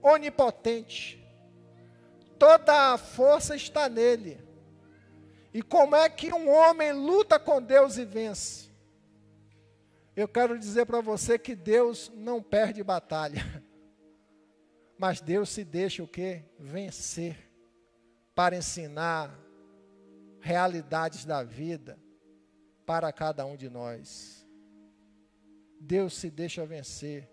onipotente. 0.00 1.22
Toda 2.38 2.94
a 2.94 2.96
força 2.96 3.54
está 3.54 3.86
nele. 3.86 4.42
E 5.52 5.60
como 5.60 5.94
é 5.94 6.08
que 6.08 6.32
um 6.32 6.48
homem 6.48 6.90
luta 6.90 7.38
com 7.38 7.60
Deus 7.60 7.98
e 7.98 8.06
vence? 8.06 8.70
Eu 10.16 10.26
quero 10.26 10.58
dizer 10.58 10.86
para 10.86 11.02
você 11.02 11.38
que 11.38 11.54
Deus 11.54 12.10
não 12.14 12.42
perde 12.42 12.82
batalha. 12.82 13.62
Mas 14.98 15.20
Deus 15.20 15.48
se 15.48 15.64
deixa 15.64 16.02
o 16.02 16.08
quê? 16.08 16.44
Vencer 16.58 17.36
para 18.34 18.56
ensinar 18.56 19.38
realidades 20.40 21.24
da 21.24 21.42
vida, 21.42 21.98
para 22.86 23.12
cada 23.12 23.44
um 23.46 23.56
de 23.56 23.68
nós. 23.68 24.46
Deus 25.80 26.14
se 26.14 26.30
deixa 26.30 26.64
vencer 26.64 27.28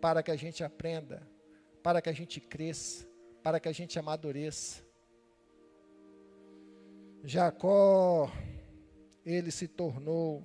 para 0.00 0.22
que 0.22 0.30
a 0.30 0.36
gente 0.36 0.64
aprenda, 0.64 1.26
para 1.82 2.02
que 2.02 2.08
a 2.08 2.12
gente 2.12 2.40
cresça, 2.40 3.06
para 3.42 3.60
que 3.60 3.68
a 3.68 3.72
gente 3.72 3.98
amadureça. 3.98 4.82
Jacó, 7.24 8.30
ele 9.24 9.50
se 9.50 9.68
tornou 9.68 10.42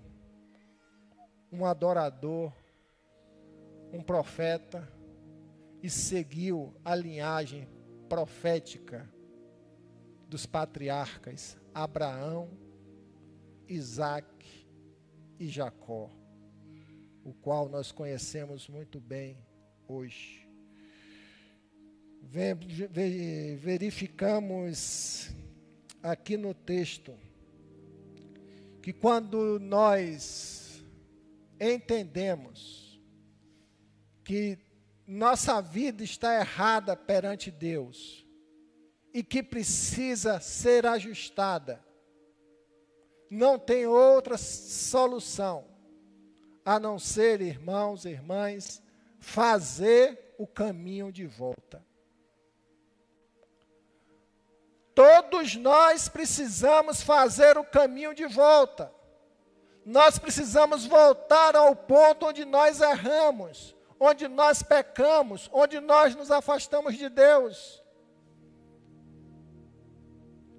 um 1.52 1.66
adorador, 1.66 2.54
um 3.92 4.04
profeta 4.04 4.88
e 5.82 5.90
seguiu 5.90 6.74
a 6.84 6.96
linhagem 6.96 7.68
profética 8.10 9.10
dos 10.28 10.46
patriarcas 10.46 11.58
Abraão, 11.74 12.50
Isaac 13.68 14.28
e 15.40 15.48
Jacó, 15.48 16.10
o 17.24 17.34
qual 17.34 17.70
nós 17.70 17.92
conhecemos 17.92 18.68
muito 18.68 19.00
bem 19.00 19.38
hoje. 19.88 20.48
Verificamos 23.60 25.30
aqui 26.02 26.36
no 26.36 26.54
texto 26.54 27.14
que 28.82 28.92
quando 28.92 29.60
nós 29.60 30.84
entendemos 31.60 33.00
que 34.24 34.58
nossa 35.08 35.62
vida 35.62 36.04
está 36.04 36.36
errada 36.36 36.96
perante 36.98 37.50
Deus 37.50 38.28
e 39.14 39.24
que 39.24 39.42
precisa 39.42 40.40
ser 40.42 40.86
ajustada, 40.86 41.82
não 43.32 43.58
tem 43.58 43.88
outra 43.88 44.38
solução 44.38 45.66
a 46.66 46.78
não 46.78 47.00
ser, 47.00 47.40
irmãos 47.40 48.04
e 48.04 48.10
irmãs, 48.10 48.82
fazer 49.22 50.36
o 50.38 50.46
caminho 50.46 51.12
de 51.14 51.26
volta. 51.26 51.82
Todos 54.94 55.56
nós 55.56 56.10
precisamos 56.10 57.02
fazer 57.02 57.58
o 57.58 57.64
caminho 57.64 58.14
de 58.14 58.26
volta. 58.26 58.92
Nós 59.86 60.20
precisamos 60.20 60.86
voltar 60.86 61.56
ao 61.56 61.74
ponto 61.74 62.26
onde 62.26 62.44
nós 62.44 62.82
erramos, 62.82 63.77
onde 64.00 64.28
nós 64.28 64.62
pecamos, 64.62 65.50
onde 65.52 65.80
nós 65.80 66.16
nos 66.16 66.32
afastamos 66.32 66.96
de 66.96 67.10
Deus. 67.10 67.82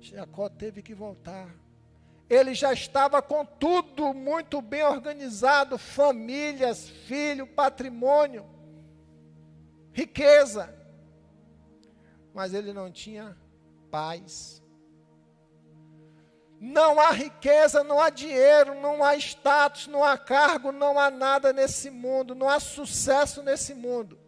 Jacó 0.00 0.48
teve 0.48 0.82
que 0.82 0.94
voltar. 0.94 1.54
Ele 2.28 2.54
já 2.54 2.72
estava 2.72 3.22
com 3.22 3.44
tudo 3.44 4.12
muito 4.12 4.60
bem 4.60 4.84
organizado: 4.84 5.78
famílias, 5.78 6.88
filho, 6.88 7.46
patrimônio, 7.46 8.46
riqueza. 9.92 10.74
Mas 12.34 12.52
ele 12.52 12.72
não 12.72 12.90
tinha 12.90 13.36
paz. 13.90 14.62
Não 16.60 16.98
há 16.98 17.10
riqueza, 17.10 17.84
não 17.84 18.00
há 18.00 18.10
dinheiro, 18.10 18.74
não 18.80 19.04
há 19.04 19.16
status, 19.16 19.86
não 19.86 20.02
há 20.02 20.18
cargo, 20.18 20.72
não 20.72 20.98
há 20.98 21.10
nada 21.10 21.52
nesse 21.52 21.88
mundo, 21.90 22.34
não 22.34 22.48
há 22.48 22.58
sucesso 22.58 23.42
nesse 23.42 23.74
mundo 23.74 24.18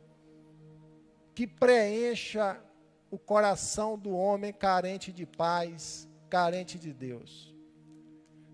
que 1.40 1.46
preencha 1.46 2.62
o 3.10 3.18
coração 3.18 3.98
do 3.98 4.10
homem 4.10 4.52
carente 4.52 5.10
de 5.10 5.24
paz, 5.24 6.06
carente 6.28 6.78
de 6.78 6.92
Deus. 6.92 7.54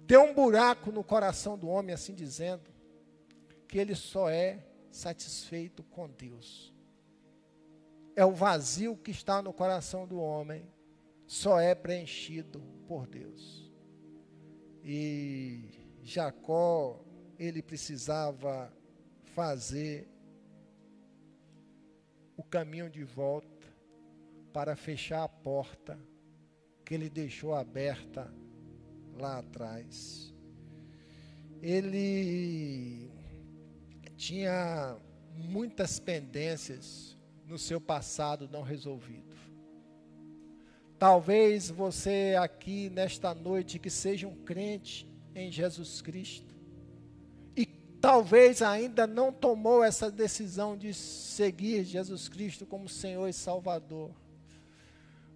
Tem 0.06 0.16
um 0.16 0.32
buraco 0.32 0.92
no 0.92 1.02
coração 1.02 1.58
do 1.58 1.68
homem, 1.68 1.92
assim 1.92 2.14
dizendo, 2.14 2.70
que 3.66 3.76
ele 3.76 3.96
só 3.96 4.30
é 4.30 4.64
satisfeito 4.88 5.82
com 5.82 6.08
Deus. 6.08 6.72
É 8.14 8.24
o 8.24 8.32
vazio 8.32 8.96
que 8.96 9.10
está 9.10 9.42
no 9.42 9.52
coração 9.52 10.06
do 10.06 10.20
homem, 10.20 10.70
só 11.26 11.58
é 11.58 11.74
preenchido 11.74 12.60
por 12.86 13.08
Deus. 13.08 13.65
E 14.88 15.68
Jacó, 16.04 17.04
ele 17.36 17.60
precisava 17.60 18.72
fazer 19.34 20.08
o 22.36 22.44
caminho 22.44 22.88
de 22.88 23.02
volta 23.02 23.66
para 24.52 24.76
fechar 24.76 25.24
a 25.24 25.28
porta 25.28 25.98
que 26.84 26.94
ele 26.94 27.10
deixou 27.10 27.52
aberta 27.52 28.32
lá 29.18 29.38
atrás. 29.38 30.32
Ele 31.60 33.10
tinha 34.16 34.96
muitas 35.34 35.98
pendências 35.98 37.18
no 37.44 37.58
seu 37.58 37.80
passado 37.80 38.48
não 38.48 38.62
resolvido. 38.62 39.25
Talvez 40.98 41.68
você 41.68 42.34
aqui 42.40 42.88
nesta 42.88 43.34
noite 43.34 43.78
que 43.78 43.90
seja 43.90 44.26
um 44.26 44.34
crente 44.34 45.06
em 45.34 45.52
Jesus 45.52 46.00
Cristo 46.00 46.54
e 47.54 47.66
talvez 47.66 48.62
ainda 48.62 49.06
não 49.06 49.30
tomou 49.30 49.84
essa 49.84 50.10
decisão 50.10 50.74
de 50.74 50.94
seguir 50.94 51.84
Jesus 51.84 52.28
Cristo 52.28 52.64
como 52.64 52.88
Senhor 52.88 53.28
e 53.28 53.32
Salvador. 53.32 54.10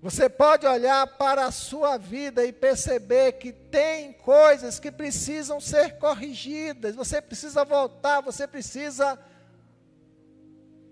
Você 0.02 0.30
pode 0.30 0.66
olhar 0.66 1.06
para 1.18 1.44
a 1.44 1.50
sua 1.50 1.98
vida 1.98 2.42
e 2.46 2.54
perceber 2.54 3.32
que 3.32 3.52
tem 3.52 4.14
coisas 4.14 4.80
que 4.80 4.90
precisam 4.90 5.60
ser 5.60 5.98
corrigidas. 5.98 6.96
Você 6.96 7.20
precisa 7.20 7.66
voltar, 7.66 8.22
você 8.22 8.46
precisa 8.46 9.18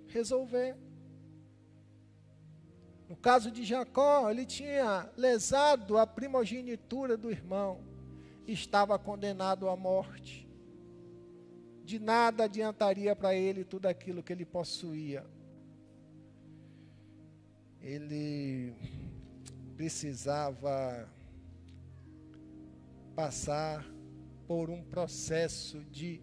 resolver. 0.09 0.77
No 3.09 3.17
caso 3.17 3.51
de 3.51 3.65
Jacó, 3.65 4.31
ele 4.31 4.45
tinha 4.45 5.09
lesado 5.17 5.97
a 5.97 6.07
primogenitura 6.07 7.17
do 7.17 7.31
irmão, 7.31 7.81
estava 8.47 8.99
condenado 8.99 9.69
à 9.69 9.77
morte. 9.77 10.47
De 11.85 11.99
nada 11.99 12.45
adiantaria 12.45 13.17
para 13.17 13.35
ele 13.35 13.65
tudo 13.65 13.87
aquilo 13.87 14.23
que 14.23 14.31
ele 14.31 14.45
possuía. 14.45 15.25
Ele 17.81 18.75
precisava 19.75 21.09
passar 23.17 23.87
por 24.47 24.69
um 24.69 24.83
processo 24.83 25.83
de 25.85 26.21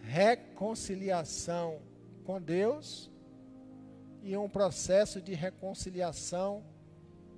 reconciliação 0.00 1.80
com 2.24 2.40
Deus 2.40 3.10
e 4.24 4.34
um 4.38 4.48
processo 4.48 5.20
de 5.20 5.34
reconciliação 5.34 6.64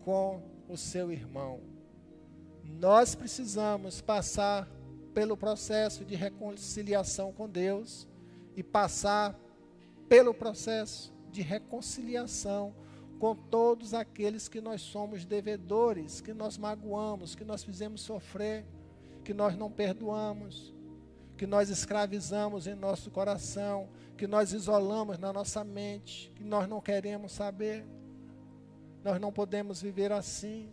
com 0.05 0.41
o 0.69 0.77
seu 0.77 1.11
irmão. 1.11 1.61
Nós 2.63 3.17
precisamos 3.17 4.01
passar 4.01 4.69
pelo 5.13 5.37
processo 5.37 6.05
de 6.05 6.15
reconciliação 6.15 7.33
com 7.33 7.49
Deus 7.49 8.07
e 8.55 8.63
passar 8.63 9.37
pelo 10.09 10.33
processo 10.33 11.13
de 11.33 11.43
reconciliação 11.43 12.73
com 13.19 13.35
todos 13.35 13.93
aqueles 13.93 14.49
que 14.49 14.61
nós 14.61 14.81
somos 14.81 15.25
devedores, 15.25 16.21
que 16.21 16.33
nós 16.33 16.57
magoamos, 16.57 17.35
que 17.35 17.45
nós 17.45 17.65
fizemos 17.65 18.01
sofrer, 18.01 18.65
que 19.25 19.35
nós 19.35 19.57
não 19.57 19.73
perdoamos, 19.73 20.73
que 21.37 21.47
nós 21.47 21.69
escravizamos 21.69 22.67
em 22.67 22.75
nosso 22.75 23.11
coração, 23.11 23.89
que 24.17 24.27
nós 24.27 24.53
isolamos 24.53 25.19
na 25.19 25.33
nossa 25.33 25.63
mente, 25.63 26.33
que 26.35 26.43
nós 26.43 26.67
não 26.67 26.81
queremos 26.81 27.33
saber. 27.33 27.85
Nós 29.05 29.21
não 29.21 29.31
podemos 29.31 29.83
viver 29.83 30.11
assim. 30.11 30.69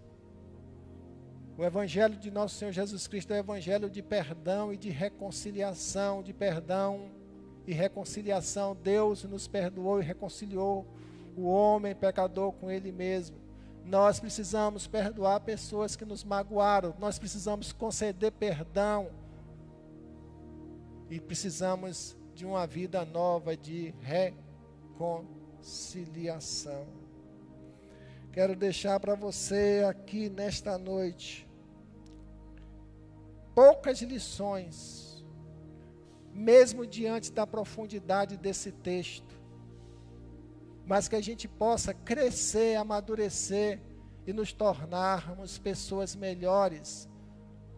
O 1.57 1.63
Evangelho 1.63 2.15
de 2.15 2.31
nosso 2.31 2.55
Senhor 2.55 2.71
Jesus 2.71 3.05
Cristo 3.05 3.31
é 3.31 3.37
o 3.37 3.39
Evangelho 3.39 3.89
de 3.89 4.01
perdão 4.01 4.73
e 4.73 4.77
de 4.77 4.89
reconciliação, 4.89 6.23
de 6.23 6.33
perdão 6.33 7.11
e 7.67 7.73
reconciliação. 7.73 8.75
Deus 8.75 9.23
nos 9.25 9.47
perdoou 9.47 10.01
e 10.01 10.03
reconciliou 10.03 10.87
o 11.35 11.43
homem 11.43 11.93
pecador 11.93 12.53
com 12.53 12.71
Ele 12.71 12.91
mesmo. 12.91 13.37
Nós 13.85 14.19
precisamos 14.19 14.87
perdoar 14.87 15.41
pessoas 15.41 15.95
que 15.95 16.05
nos 16.05 16.23
magoaram, 16.23 16.95
nós 16.97 17.19
precisamos 17.19 17.73
conceder 17.73 18.31
perdão 18.31 19.09
e 21.13 21.19
precisamos 21.19 22.17
de 22.33 22.43
uma 22.43 22.65
vida 22.65 23.05
nova 23.05 23.55
de 23.55 23.93
reconciliação. 24.01 26.87
Quero 28.31 28.55
deixar 28.55 28.99
para 28.99 29.13
você 29.13 29.85
aqui 29.87 30.27
nesta 30.27 30.75
noite 30.75 31.47
poucas 33.53 34.01
lições, 34.01 35.23
mesmo 36.33 36.87
diante 36.87 37.31
da 37.31 37.45
profundidade 37.45 38.35
desse 38.35 38.71
texto, 38.71 39.39
mas 40.83 41.07
que 41.07 41.15
a 41.15 41.21
gente 41.21 41.47
possa 41.47 41.93
crescer, 41.93 42.75
amadurecer 42.75 43.79
e 44.25 44.33
nos 44.33 44.51
tornarmos 44.51 45.59
pessoas 45.59 46.15
melhores, 46.15 47.07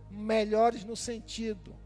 melhores 0.09 0.85
no 0.85 0.95
sentido 0.95 1.83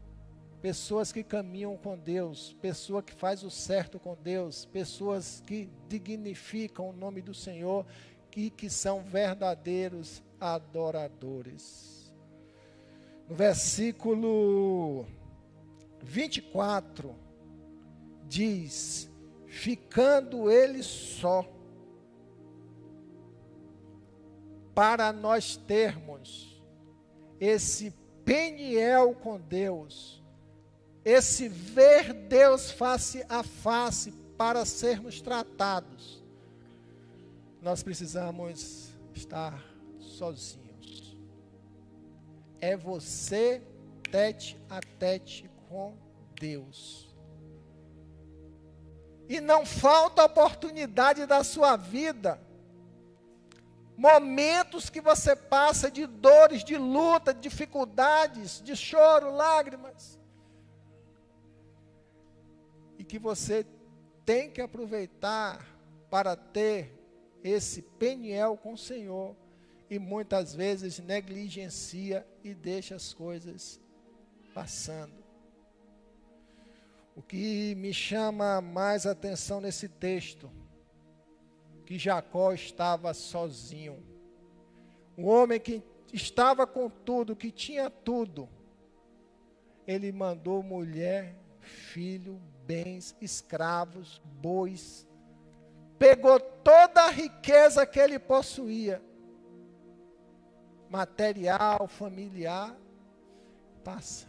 pessoas 0.60 1.10
que 1.10 1.22
caminham 1.22 1.76
com 1.76 1.98
Deus, 1.98 2.54
pessoa 2.60 3.02
que 3.02 3.12
faz 3.12 3.42
o 3.42 3.50
certo 3.50 3.98
com 3.98 4.16
Deus, 4.22 4.64
pessoas 4.66 5.42
que 5.46 5.68
dignificam 5.88 6.90
o 6.90 6.92
nome 6.92 7.22
do 7.22 7.34
Senhor 7.34 7.86
e 8.36 8.50
que 8.50 8.68
são 8.68 9.02
verdadeiros 9.02 10.22
adoradores. 10.38 12.12
No 13.28 13.34
versículo 13.34 15.06
24 16.02 17.14
diz: 18.28 19.10
ficando 19.46 20.50
ele 20.50 20.82
só, 20.82 21.44
para 24.74 25.12
nós 25.12 25.56
termos 25.56 26.62
esse 27.40 27.92
peniel 28.24 29.14
com 29.14 29.40
Deus, 29.40 30.19
esse 31.04 31.48
ver 31.48 32.12
Deus 32.12 32.70
face 32.70 33.24
a 33.28 33.42
face 33.42 34.12
para 34.36 34.64
sermos 34.64 35.20
tratados, 35.20 36.22
nós 37.60 37.82
precisamos 37.82 38.90
estar 39.14 39.62
sozinhos. 39.98 41.16
É 42.60 42.76
você 42.76 43.62
tete 44.10 44.60
a 44.68 44.80
tete 44.98 45.50
com 45.68 45.94
Deus. 46.38 47.08
E 49.28 49.40
não 49.40 49.64
falta 49.64 50.24
oportunidade 50.24 51.24
da 51.24 51.44
sua 51.44 51.76
vida. 51.76 52.40
Momentos 53.96 54.90
que 54.90 55.00
você 55.00 55.36
passa 55.36 55.90
de 55.90 56.06
dores, 56.06 56.64
de 56.64 56.76
luta, 56.76 57.32
de 57.32 57.40
dificuldades, 57.40 58.60
de 58.60 58.74
choro, 58.74 59.30
lágrimas. 59.34 60.19
E 63.00 63.02
que 63.02 63.18
você 63.18 63.64
tem 64.26 64.50
que 64.50 64.60
aproveitar 64.60 65.66
para 66.10 66.36
ter 66.36 66.92
esse 67.42 67.80
peniel 67.80 68.58
com 68.58 68.74
o 68.74 68.78
Senhor 68.78 69.34
e 69.88 69.98
muitas 69.98 70.54
vezes 70.54 70.98
negligencia 70.98 72.26
e 72.44 72.52
deixa 72.52 72.94
as 72.94 73.14
coisas 73.14 73.80
passando. 74.52 75.14
O 77.16 77.22
que 77.22 77.74
me 77.76 77.94
chama 77.94 78.60
mais 78.60 79.06
atenção 79.06 79.62
nesse 79.62 79.88
texto, 79.88 80.50
que 81.86 81.98
Jacó 81.98 82.52
estava 82.52 83.14
sozinho. 83.14 84.04
Um 85.16 85.26
homem 85.26 85.58
que 85.58 85.82
estava 86.12 86.66
com 86.66 86.90
tudo, 86.90 87.34
que 87.34 87.50
tinha 87.50 87.88
tudo. 87.88 88.46
Ele 89.86 90.12
mandou 90.12 90.62
mulher, 90.62 91.34
filho, 91.70 92.40
bens, 92.66 93.16
escravos, 93.20 94.20
bois. 94.24 95.06
Pegou 95.98 96.38
toda 96.38 97.02
a 97.02 97.10
riqueza 97.10 97.86
que 97.86 97.98
ele 97.98 98.18
possuía, 98.18 99.02
material, 100.88 101.86
familiar, 101.86 102.74
passa. 103.84 104.28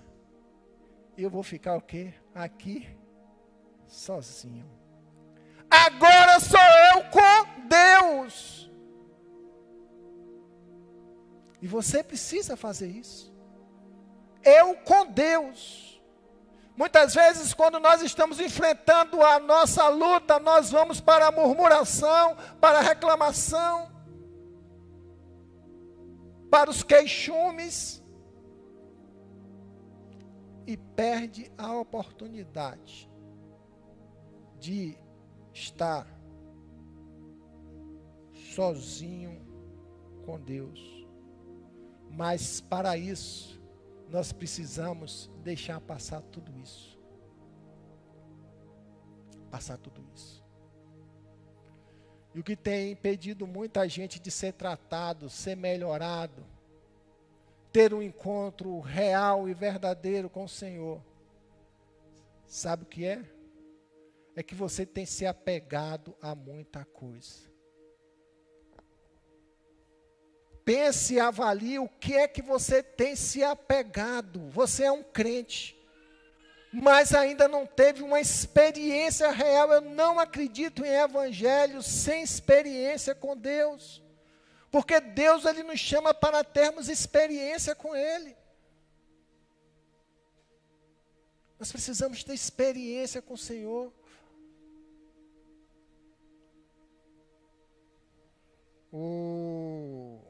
Eu 1.17 1.30
vou 1.30 1.43
ficar 1.43 1.75
o 1.75 1.82
quê? 1.82 2.13
aqui 2.34 2.88
sozinho. 3.88 4.69
Agora 5.69 6.39
sou 6.39 6.60
eu 6.60 7.04
com 7.10 7.67
Deus. 7.67 8.71
E 11.62 11.67
você 11.67 12.04
precisa 12.04 12.58
fazer 12.58 12.88
isso. 12.88 13.34
Eu 14.43 14.75
com 14.75 15.06
Deus. 15.06 16.00
Muitas 16.75 17.13
vezes, 17.13 17.53
quando 17.53 17.79
nós 17.79 18.01
estamos 18.01 18.39
enfrentando 18.39 19.21
a 19.21 19.39
nossa 19.39 19.88
luta, 19.89 20.39
nós 20.39 20.71
vamos 20.71 20.99
para 20.99 21.27
a 21.27 21.31
murmuração, 21.31 22.36
para 22.60 22.79
a 22.79 22.81
reclamação, 22.81 23.91
para 26.49 26.69
os 26.69 26.81
queixumes 26.81 28.01
e 30.65 30.77
perde 30.77 31.51
a 31.57 31.73
oportunidade 31.73 33.10
de 34.60 34.97
estar 35.53 36.07
sozinho 38.53 39.45
com 40.25 40.39
Deus. 40.39 41.07
Mas 42.10 42.62
para 42.62 42.97
isso, 42.97 43.61
nós 44.12 44.34
precisamos 44.34 45.32
deixar 45.41 45.80
passar 45.80 46.21
tudo 46.21 46.58
isso. 46.60 47.00
Passar 49.50 49.78
tudo 49.78 50.04
isso. 50.13 50.43
E 52.36 52.39
o 52.39 52.43
que 52.43 52.58
tem 52.58 52.91
impedido 52.91 53.47
muita 53.47 53.88
gente 53.88 54.19
de 54.19 54.30
ser 54.30 54.54
tratado, 54.54 55.30
ser 55.30 55.56
melhorado, 55.56 56.45
ter 57.71 57.93
um 57.93 58.02
encontro 58.02 58.80
real 58.82 59.47
e 59.47 59.54
verdadeiro 59.54 60.30
com 60.30 60.43
o 60.43 60.50
Senhor, 60.50 61.02
sabe 62.45 62.84
o 62.84 62.88
que 62.88 63.06
é? 63.06 63.24
É 64.36 64.43
que 64.43 64.56
você 64.56 64.86
tem 64.86 65.06
se 65.06 65.26
apegado 65.26 66.15
a 66.21 66.36
muita 66.36 66.84
coisa. 66.84 67.50
Pense 70.71 71.19
avalie 71.19 71.79
o 71.79 71.89
que 71.89 72.13
é 72.13 72.29
que 72.29 72.41
você 72.41 72.81
tem 72.81 73.13
se 73.13 73.43
apegado. 73.43 74.39
Você 74.51 74.86
é 74.86 74.91
um 74.91 75.03
crente, 75.03 75.77
mas 76.71 77.13
ainda 77.13 77.45
não 77.45 77.65
teve 77.65 78.01
uma 78.01 78.21
experiência 78.21 79.29
real. 79.31 79.69
Eu 79.69 79.81
não 79.81 80.17
acredito 80.17 80.86
em 80.86 80.88
evangelho 80.88 81.84
sem 81.84 82.23
experiência 82.23 83.13
com 83.13 83.36
Deus. 83.36 84.01
Porque 84.71 85.01
Deus 85.01 85.43
ele 85.43 85.62
nos 85.62 85.77
chama 85.77 86.13
para 86.13 86.41
termos 86.41 86.88
experiência 86.88 87.75
com 87.75 87.93
ele. 87.93 88.34
Nós 91.60 91.69
precisamos 91.69 92.23
ter 92.23 92.34
experiência 92.34 93.21
com 93.21 93.34
o 93.34 93.38
Senhor. 93.38 93.91
O 98.89 100.20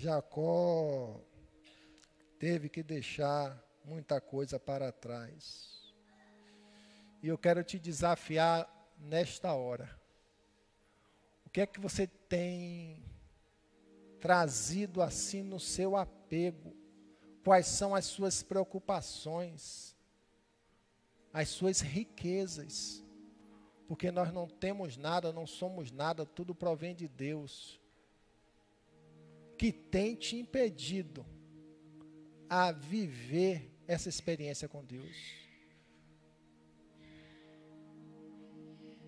Jacó 0.00 1.20
teve 2.38 2.70
que 2.70 2.82
deixar 2.82 3.62
muita 3.84 4.18
coisa 4.18 4.58
para 4.58 4.90
trás. 4.90 5.94
E 7.22 7.28
eu 7.28 7.36
quero 7.36 7.62
te 7.62 7.78
desafiar 7.78 8.66
nesta 8.98 9.52
hora. 9.52 9.94
O 11.44 11.50
que 11.50 11.60
é 11.60 11.66
que 11.66 11.78
você 11.78 12.06
tem 12.06 13.04
trazido 14.20 15.02
assim 15.02 15.42
no 15.42 15.60
seu 15.60 15.94
apego? 15.94 16.74
Quais 17.44 17.66
são 17.66 17.94
as 17.94 18.06
suas 18.06 18.42
preocupações? 18.42 19.94
As 21.30 21.50
suas 21.50 21.82
riquezas? 21.82 23.04
Porque 23.86 24.10
nós 24.10 24.32
não 24.32 24.48
temos 24.48 24.96
nada, 24.96 25.30
não 25.30 25.46
somos 25.46 25.90
nada, 25.90 26.24
tudo 26.24 26.54
provém 26.54 26.94
de 26.94 27.06
Deus. 27.06 27.79
Que 29.60 29.70
tem 29.70 30.14
te 30.14 30.36
impedido 30.36 31.26
a 32.48 32.72
viver 32.72 33.70
essa 33.86 34.08
experiência 34.08 34.66
com 34.66 34.82
Deus. 34.82 35.40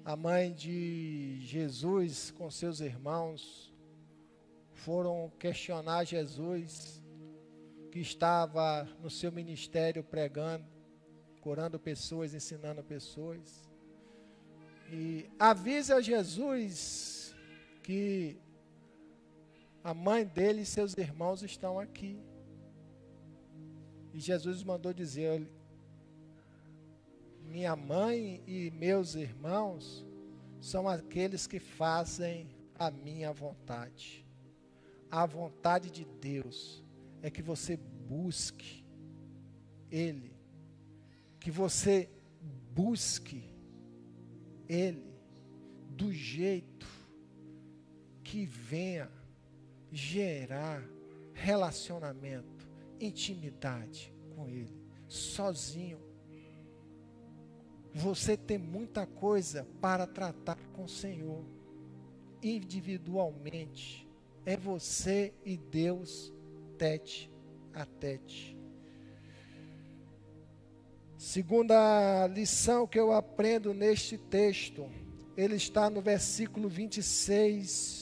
a 0.04 0.16
mãe 0.16 0.52
de 0.52 1.38
Jesus 1.42 2.32
com 2.32 2.50
seus 2.50 2.80
irmãos 2.80 3.72
foram 4.74 5.32
questionar 5.38 6.04
Jesus, 6.04 7.00
que 7.92 8.00
estava 8.00 8.88
no 9.00 9.08
seu 9.08 9.30
ministério 9.30 10.02
pregando, 10.02 10.66
curando 11.40 11.78
pessoas, 11.78 12.34
ensinando 12.34 12.82
pessoas. 12.82 13.70
E 14.90 15.30
avisa 15.38 16.02
Jesus 16.02 17.32
que 17.82 18.36
a 19.82 19.92
mãe 19.92 20.24
dele 20.24 20.62
e 20.62 20.66
seus 20.66 20.96
irmãos 20.96 21.42
estão 21.42 21.78
aqui. 21.78 22.22
E 24.14 24.20
Jesus 24.20 24.62
mandou 24.62 24.92
dizer: 24.92 25.48
minha 27.42 27.74
mãe 27.74 28.42
e 28.46 28.70
meus 28.70 29.14
irmãos 29.14 30.06
são 30.60 30.88
aqueles 30.88 31.46
que 31.46 31.58
fazem 31.58 32.48
a 32.78 32.90
minha 32.90 33.32
vontade. 33.32 34.24
A 35.10 35.26
vontade 35.26 35.90
de 35.90 36.04
Deus 36.20 36.82
é 37.20 37.30
que 37.30 37.42
você 37.42 37.76
busque 37.76 38.84
Ele, 39.90 40.32
que 41.38 41.50
você 41.50 42.08
busque 42.74 43.44
Ele 44.68 45.12
do 45.90 46.12
jeito 46.12 46.86
que 48.24 48.46
venha 48.46 49.10
gerar 49.92 50.82
relacionamento, 51.32 52.68
intimidade 52.98 54.12
com 54.34 54.48
Ele, 54.48 54.74
sozinho 55.06 56.12
você 57.94 58.36
tem 58.36 58.56
muita 58.56 59.06
coisa 59.06 59.66
para 59.80 60.06
tratar 60.06 60.58
com 60.72 60.84
o 60.84 60.88
Senhor, 60.88 61.44
individualmente. 62.42 64.08
É 64.46 64.56
você 64.56 65.32
e 65.44 65.56
Deus, 65.56 66.32
tete 66.78 67.30
a 67.74 67.84
tete. 67.84 68.56
Segunda 71.18 72.26
lição 72.26 72.86
que 72.86 72.98
eu 72.98 73.12
aprendo 73.12 73.72
neste 73.72 74.16
texto, 74.16 74.88
ele 75.36 75.54
está 75.54 75.88
no 75.88 76.00
versículo 76.00 76.68
26 76.68 78.01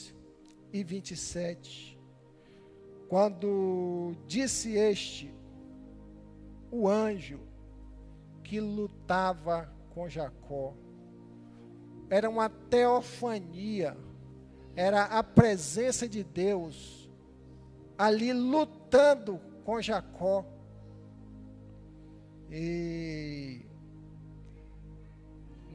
e 0.71 0.83
27. 0.83 1.99
Quando 3.07 4.15
disse 4.25 4.75
este, 4.75 5.33
o 6.71 6.87
anjo 6.87 7.39
que 8.43 8.59
lutava 8.59 9.71
com 9.89 10.07
Jacó. 10.09 10.73
Era 12.09 12.29
uma 12.29 12.49
teofania, 12.49 13.97
era 14.75 15.03
a 15.03 15.23
presença 15.23 16.07
de 16.07 16.23
Deus 16.23 17.01
ali 18.01 18.33
lutando 18.33 19.39
com 19.63 19.79
Jacó. 19.79 20.43
E 22.49 23.61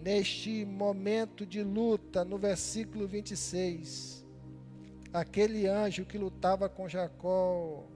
neste 0.03 0.65
momento 0.65 1.47
de 1.47 1.63
luta, 1.63 2.25
no 2.25 2.37
versículo 2.37 3.07
26, 3.07 4.26
aquele 5.17 5.67
anjo 5.67 6.05
que 6.05 6.19
lutava 6.19 6.69
com 6.69 6.89
Jacó 6.89 7.87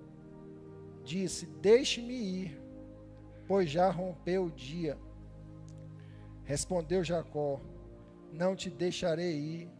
disse: 1.05 1.47
Deixe-me 1.47 2.15
ir, 2.15 2.63
pois 3.47 3.71
já 3.71 3.91
rompeu 3.91 4.47
o 4.47 4.51
dia. 4.51 4.97
Respondeu 6.45 7.05
Jacó: 7.05 7.61
Não 8.33 8.57
te 8.57 8.71
deixarei 8.71 9.39
ir, 9.39 9.71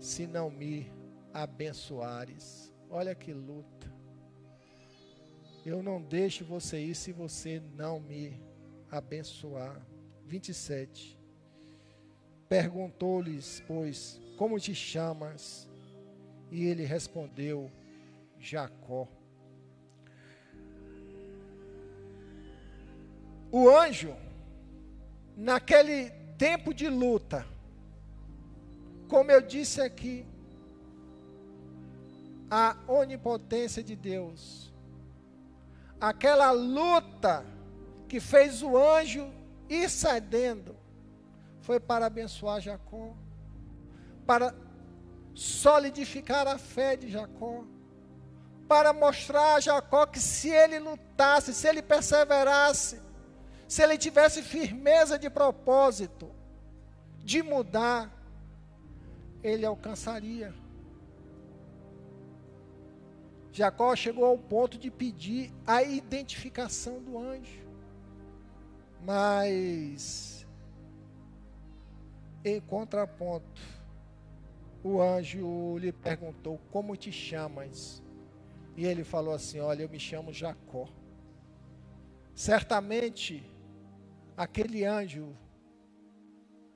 se 0.00 0.26
não 0.26 0.50
me 0.50 0.92
abençoares. 1.32 2.74
Olha 2.90 3.14
que 3.14 3.32
luta. 3.32 3.88
Eu 5.64 5.82
não 5.82 6.02
deixo 6.02 6.44
você 6.44 6.80
ir 6.80 6.96
se 6.96 7.12
você 7.12 7.62
não 7.76 8.00
me 8.00 8.42
abençoar. 8.90 9.80
27. 10.26 11.16
Perguntou-lhes, 12.48 13.62
pois, 13.68 14.20
como 14.36 14.58
te 14.58 14.74
chamas? 14.74 15.69
E 16.50 16.66
ele 16.66 16.84
respondeu, 16.84 17.70
Jacó. 18.38 19.06
O 23.52 23.68
anjo, 23.68 24.14
naquele 25.36 26.10
tempo 26.38 26.72
de 26.72 26.88
luta, 26.88 27.46
como 29.08 29.30
eu 29.30 29.40
disse 29.40 29.80
aqui, 29.80 30.24
a 32.50 32.76
onipotência 32.88 33.82
de 33.82 33.94
Deus, 33.94 34.72
aquela 36.00 36.50
luta 36.50 37.44
que 38.08 38.18
fez 38.18 38.62
o 38.62 38.76
anjo 38.76 39.30
ir 39.68 39.88
cedendo, 39.88 40.76
foi 41.60 41.78
para 41.78 42.06
abençoar 42.06 42.60
Jacó, 42.60 43.14
para 44.26 44.54
solidificar 45.40 46.46
a 46.46 46.58
fé 46.58 46.96
de 46.96 47.08
Jacó, 47.08 47.64
para 48.68 48.92
mostrar 48.92 49.54
a 49.54 49.60
Jacó 49.60 50.04
que 50.04 50.20
se 50.20 50.50
ele 50.50 50.78
lutasse, 50.78 51.54
se 51.54 51.66
ele 51.66 51.80
perseverasse, 51.80 53.00
se 53.66 53.82
ele 53.82 53.96
tivesse 53.96 54.42
firmeza 54.42 55.18
de 55.18 55.30
propósito, 55.30 56.30
de 57.24 57.42
mudar, 57.42 58.12
ele 59.42 59.64
alcançaria. 59.64 60.54
Jacó 63.50 63.96
chegou 63.96 64.26
ao 64.26 64.36
ponto 64.36 64.76
de 64.76 64.90
pedir 64.90 65.54
a 65.66 65.82
identificação 65.82 67.00
do 67.00 67.18
anjo. 67.18 67.66
Mas, 69.02 70.46
em 72.44 72.60
contraponto, 72.60 73.79
o 74.82 75.00
anjo 75.00 75.78
lhe 75.78 75.92
perguntou: 75.92 76.60
Como 76.70 76.96
te 76.96 77.12
chamas? 77.12 78.02
E 78.76 78.86
ele 78.86 79.04
falou 79.04 79.34
assim: 79.34 79.60
Olha, 79.60 79.82
eu 79.82 79.88
me 79.88 79.98
chamo 79.98 80.32
Jacó. 80.32 80.88
Certamente, 82.34 83.44
aquele 84.36 84.84
anjo, 84.84 85.36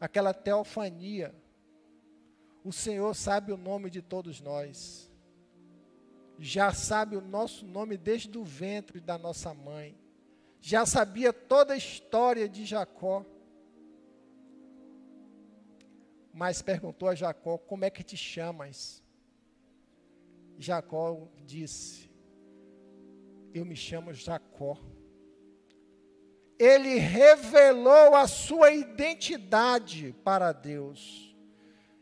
aquela 0.01 0.35
teofania, 0.35 1.35
o 2.63 2.73
Senhor 2.73 3.15
sabe 3.15 3.53
o 3.53 3.57
nome 3.57 3.91
de 3.91 4.03
todos 4.03 4.41
nós 4.41 5.11
já 6.39 6.73
sabe 6.73 7.17
o 7.17 7.21
nosso 7.21 7.65
nome 7.67 7.97
desde 7.97 8.37
o 8.37 8.45
ventre 8.45 9.01
da 9.01 9.17
nossa 9.17 9.55
mãe, 9.55 9.97
já 10.61 10.85
sabia 10.85 11.33
toda 11.33 11.75
a 11.75 11.77
história 11.77 12.49
de 12.49 12.65
Jacó. 12.65 13.25
Mas 16.35 16.61
perguntou 16.61 17.09
a 17.09 17.15
Jacó: 17.15 17.57
Como 17.57 17.85
é 17.85 17.91
que 17.91 18.03
te 18.03 18.17
chamas? 18.17 19.03
Jacó 20.59 21.29
disse: 21.47 22.11
Eu 23.55 23.65
me 23.65 23.77
chamo 23.77 24.13
Jacó. 24.13 24.77
Ele 26.59 26.99
revelou 26.99 28.15
a 28.15 28.29
sua 28.29 28.73
identidade 28.73 30.15
para 30.23 30.53
Deus. 30.53 31.35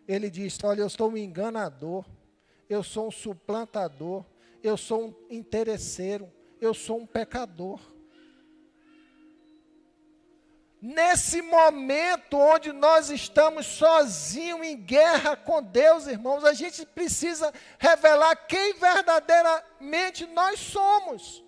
Ele 0.09 0.29
disse: 0.29 0.59
Olha, 0.64 0.81
eu 0.81 0.90
sou 0.90 1.11
um 1.11 1.16
enganador 1.16 2.05
eu 2.73 2.83
sou 2.83 3.09
um 3.09 3.11
suplantador, 3.11 4.25
eu 4.62 4.77
sou 4.77 5.09
um 5.09 5.14
interesseiro, 5.29 6.33
eu 6.61 6.73
sou 6.73 6.99
um 7.01 7.07
pecador. 7.07 7.81
Nesse 10.83 11.40
momento 11.40 12.37
onde 12.37 12.73
nós 12.73 13.09
estamos 13.09 13.66
sozinhos 13.66 14.66
em 14.66 14.77
guerra 14.77 15.37
com 15.37 15.62
Deus, 15.62 16.09
irmãos, 16.09 16.45
a 16.45 16.53
gente 16.53 16.85
precisa 16.85 17.55
revelar 17.79 18.35
quem 18.35 18.75
verdadeiramente 18.75 20.27
nós 20.27 20.59
somos. 20.59 21.45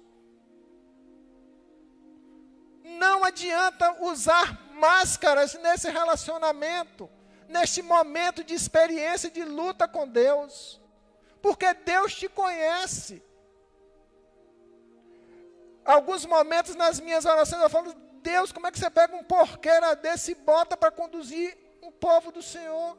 Não 2.84 3.24
adianta 3.24 4.04
usar 4.04 4.70
máscaras 4.70 5.54
nesse 5.54 5.90
relacionamento, 5.90 7.10
neste 7.48 7.82
momento 7.82 8.44
de 8.44 8.54
experiência 8.54 9.28
de 9.28 9.42
luta 9.42 9.88
com 9.88 10.06
Deus 10.06 10.80
porque 11.44 11.74
Deus 11.74 12.14
te 12.14 12.26
conhece. 12.26 13.22
Alguns 15.84 16.24
momentos 16.24 16.74
nas 16.74 16.98
minhas 16.98 17.26
orações 17.26 17.60
eu 17.60 17.68
falo, 17.68 17.94
Deus, 18.24 18.50
como 18.50 18.66
é 18.66 18.72
que 18.72 18.78
você 18.78 18.88
pega 18.88 19.14
um 19.14 19.22
porqueira 19.22 19.94
desse 19.94 20.32
e 20.32 20.34
bota 20.34 20.78
para 20.78 20.90
conduzir 20.90 21.54
um 21.82 21.92
povo 21.92 22.32
do 22.32 22.42
Senhor? 22.42 22.96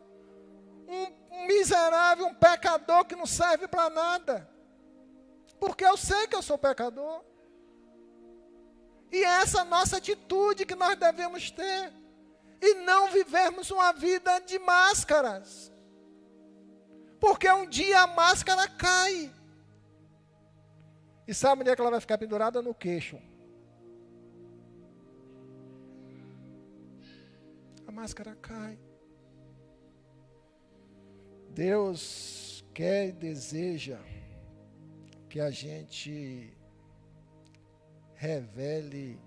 Um, 0.87 1.47
miserável, 1.47 2.27
um 2.27 2.35
pecador 2.35 3.05
que 3.05 3.15
não 3.15 3.25
serve 3.25 3.67
para 3.67 3.89
nada. 3.89 4.47
Porque 5.59 5.83
eu 5.83 5.97
sei 5.97 6.27
que 6.27 6.35
eu 6.35 6.43
sou 6.43 6.59
pecador. 6.59 7.23
E 9.11 9.23
é 9.23 9.41
essa 9.41 9.63
nossa 9.63 9.97
atitude 9.97 10.63
que 10.63 10.75
nós 10.75 10.95
devemos 10.95 11.49
ter. 11.49 11.91
E 12.61 12.75
não 12.75 13.09
vivermos 13.09 13.71
uma 13.71 13.91
vida 13.93 14.37
de 14.41 14.59
máscaras. 14.59 15.73
Porque 17.19 17.49
um 17.51 17.65
dia 17.65 18.01
a 18.01 18.07
máscara 18.07 18.67
cai. 18.67 19.33
E 21.27 21.33
sabe 21.33 21.61
onde 21.61 21.71
é 21.71 21.75
que 21.75 21.81
ela 21.81 21.89
vai 21.89 21.99
ficar 21.99 22.19
pendurada? 22.19 22.61
No 22.61 22.75
queixo. 22.75 23.19
Máscara 27.95 28.35
cai. 28.35 28.77
Deus 31.51 32.65
quer 32.73 33.07
e 33.07 33.11
deseja 33.13 33.99
que 35.29 35.39
a 35.39 35.49
gente 35.49 36.53
revele 38.15 39.17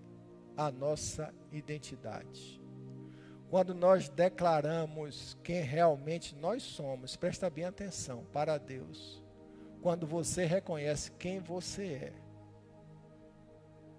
a 0.54 0.70
nossa 0.70 1.34
identidade. 1.50 2.60
Quando 3.48 3.74
nós 3.74 4.10
declaramos 4.10 5.38
quem 5.42 5.62
realmente 5.62 6.34
nós 6.34 6.62
somos, 6.62 7.16
presta 7.16 7.48
bem 7.48 7.64
atenção 7.64 8.26
para 8.34 8.58
Deus. 8.58 9.24
Quando 9.80 10.06
você 10.06 10.44
reconhece 10.44 11.10
quem 11.12 11.40
você 11.40 11.86
é, 11.86 12.12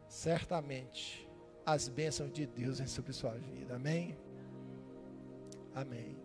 certamente 0.08 1.28
as 1.66 1.88
bênçãos 1.88 2.32
de 2.32 2.46
Deus 2.46 2.78
vêm 2.78 2.88
sobre 2.88 3.14
sua 3.14 3.34
vida. 3.34 3.76
Amém? 3.76 4.29
Amém. 5.80 6.18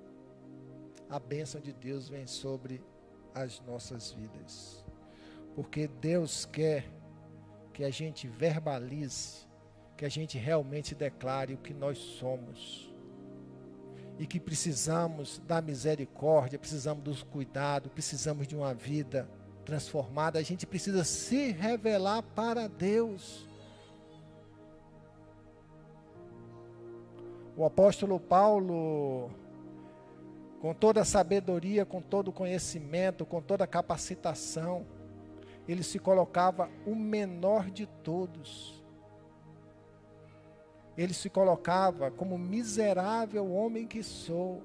A 1.09 1.21
bênção 1.21 1.61
de 1.61 1.73
Deus 1.73 2.09
vem 2.09 2.27
sobre 2.27 2.83
as 3.33 3.61
nossas 3.61 4.11
vidas. 4.11 4.85
Porque 5.55 5.87
Deus 5.87 6.45
quer 6.45 6.91
que 7.73 7.85
a 7.85 7.91
gente 7.91 8.27
verbalize, 8.27 9.47
que 9.97 10.05
a 10.05 10.09
gente 10.09 10.37
realmente 10.39 10.93
declare 10.93 11.55
o 11.55 11.59
que 11.59 11.73
nós 11.73 11.99
somos 11.99 12.93
e 14.19 14.27
que 14.27 14.41
precisamos 14.41 15.41
da 15.47 15.63
misericórdia, 15.63 16.59
precisamos 16.59 17.05
dos 17.05 17.23
cuidados, 17.23 17.93
precisamos 17.93 18.49
de 18.49 18.57
uma 18.57 18.75
vida 18.75 19.31
transformada, 19.65 20.41
a 20.41 20.43
gente 20.43 20.67
precisa 20.67 21.05
se 21.05 21.53
revelar 21.53 22.23
para 22.23 22.67
Deus. 22.67 23.49
O 27.57 27.65
apóstolo 27.65 28.19
Paulo, 28.19 29.31
com 30.65 30.73
toda 30.73 31.03
a 31.03 31.05
sabedoria, 31.05 31.85
com 31.85 32.01
todo 32.01 32.29
o 32.29 32.33
conhecimento, 32.33 33.27
com 33.27 33.43
toda 33.43 33.65
a 33.65 33.67
capacitação, 33.67 34.87
ele 35.69 35.83
se 35.83 35.99
colocava 35.99 36.71
o 36.87 36.95
menor 36.95 37.71
de 37.71 37.85
todos 37.85 38.83
ele 40.97 41.13
se 41.13 41.29
colocava 41.29 42.11
como 42.11 42.39
miserável 42.39 43.53
homem 43.53 43.87
que 43.87 44.03
sou. 44.03 44.63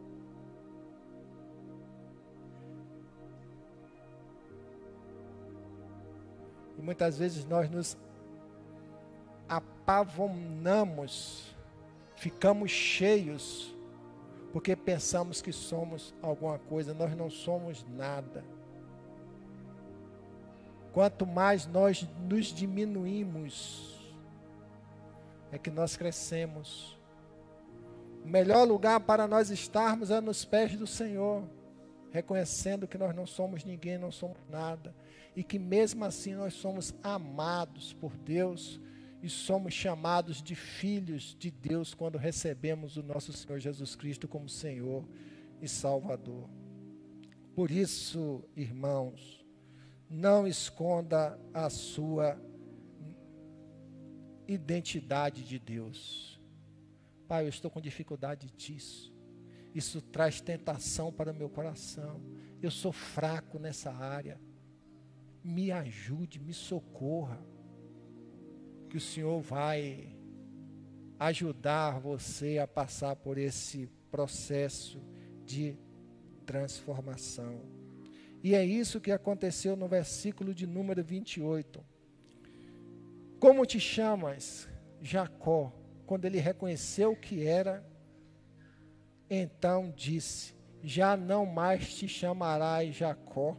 E 6.78 6.82
muitas 6.82 7.18
vezes 7.18 7.44
nós 7.46 7.70
nos 7.70 7.98
apavonamos, 9.50 11.54
ficamos 12.16 12.72
cheios 12.72 13.76
porque 14.52 14.76
pensamos 14.76 15.42
que 15.42 15.52
somos 15.52 16.14
alguma 16.22 16.58
coisa, 16.58 16.94
nós 16.94 17.16
não 17.16 17.30
somos 17.30 17.86
nada. 17.96 18.44
Quanto 20.92 21.26
mais 21.26 21.68
nós 21.68 22.08
nos 22.28 22.48
diminuímos, 22.48 24.00
é 25.52 25.58
que 25.58 25.70
nós 25.70 25.96
crescemos. 25.96 26.98
O 28.24 28.28
melhor 28.28 28.68
lugar 28.68 29.00
para 29.00 29.28
nós 29.28 29.50
estarmos 29.50 30.10
é 30.10 30.20
nos 30.20 30.44
pés 30.46 30.76
do 30.76 30.88
Senhor, 30.88 31.44
reconhecendo 32.12 32.88
que 32.88 32.98
nós 32.98 33.16
não 33.16 33.28
somos 33.28 33.64
ninguém, 33.64 33.98
não 33.98 34.12
somos 34.12 34.38
nada, 34.50 34.94
e 35.36 35.44
que 35.44 35.60
mesmo 35.60 36.04
assim 36.04 36.34
nós 36.34 36.56
somos 36.56 36.94
amados 37.04 37.94
por 37.94 38.12
Deus 38.18 38.80
e 39.22 39.30
somos 39.30 39.74
chamados 39.74 40.42
de 40.42 40.56
filhos 40.56 41.36
de 41.38 41.52
Deus 41.52 41.94
quando 41.94 42.18
recebemos 42.18 42.96
o 42.96 43.04
nosso 43.04 43.34
Senhor 43.34 43.60
Jesus 43.60 43.96
Cristo 43.96 44.28
como 44.28 44.48
Senhor 44.48 45.08
e 45.62 45.68
Salvador. 45.68 46.50
Por 47.54 47.70
isso, 47.70 48.44
irmãos, 48.56 49.46
não 50.10 50.48
esconda 50.48 51.38
a 51.54 51.70
sua 51.70 52.42
identidade 54.48 55.44
de 55.44 55.60
Deus. 55.60 56.40
Pai, 57.28 57.44
eu 57.44 57.50
estou 57.50 57.70
com 57.70 57.82
dificuldade 57.82 58.50
disso. 58.52 59.14
Isso 59.76 60.02
traz 60.02 60.40
tentação 60.40 61.12
para 61.12 61.32
o 61.32 61.36
meu 61.36 61.50
coração. 61.50 62.22
Eu 62.62 62.72
sou 62.72 62.92
fraco 62.92 63.60
nessa 63.60 63.92
área. 63.92 64.40
Me 65.44 65.72
ajude, 65.72 66.40
me 66.40 66.54
socorra 66.54 67.40
que 68.90 68.98
o 68.98 69.02
Senhor 69.02 69.40
vai 69.40 70.16
ajudar 71.20 72.00
você 72.00 72.58
a 72.58 72.68
passar 72.68 73.16
por 73.16 73.38
esse 73.38 73.88
processo 74.10 75.00
de 75.46 75.78
transformação. 76.46 77.62
E 78.44 78.56
é 78.56 78.66
isso 78.66 79.00
que 79.00 79.12
aconteceu 79.12 79.76
no 79.76 79.88
versículo 79.88 80.54
de 80.54 80.66
número 80.66 81.04
28. 81.04 81.86
Como 83.40 83.66
te 83.66 83.80
chamas, 83.80 84.68
Jacó? 85.02 85.72
Quando 86.06 86.26
ele 86.26 86.40
reconheceu 86.40 87.16
que 87.16 87.46
era, 87.46 87.86
então 89.30 89.94
disse: 89.96 90.56
Já 90.82 91.16
não 91.16 91.46
mais 91.46 91.94
te 91.94 92.08
chamarás 92.08 92.96
Jacó, 92.96 93.56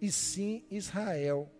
e 0.00 0.12
sim 0.12 0.66
Israel 0.70 1.50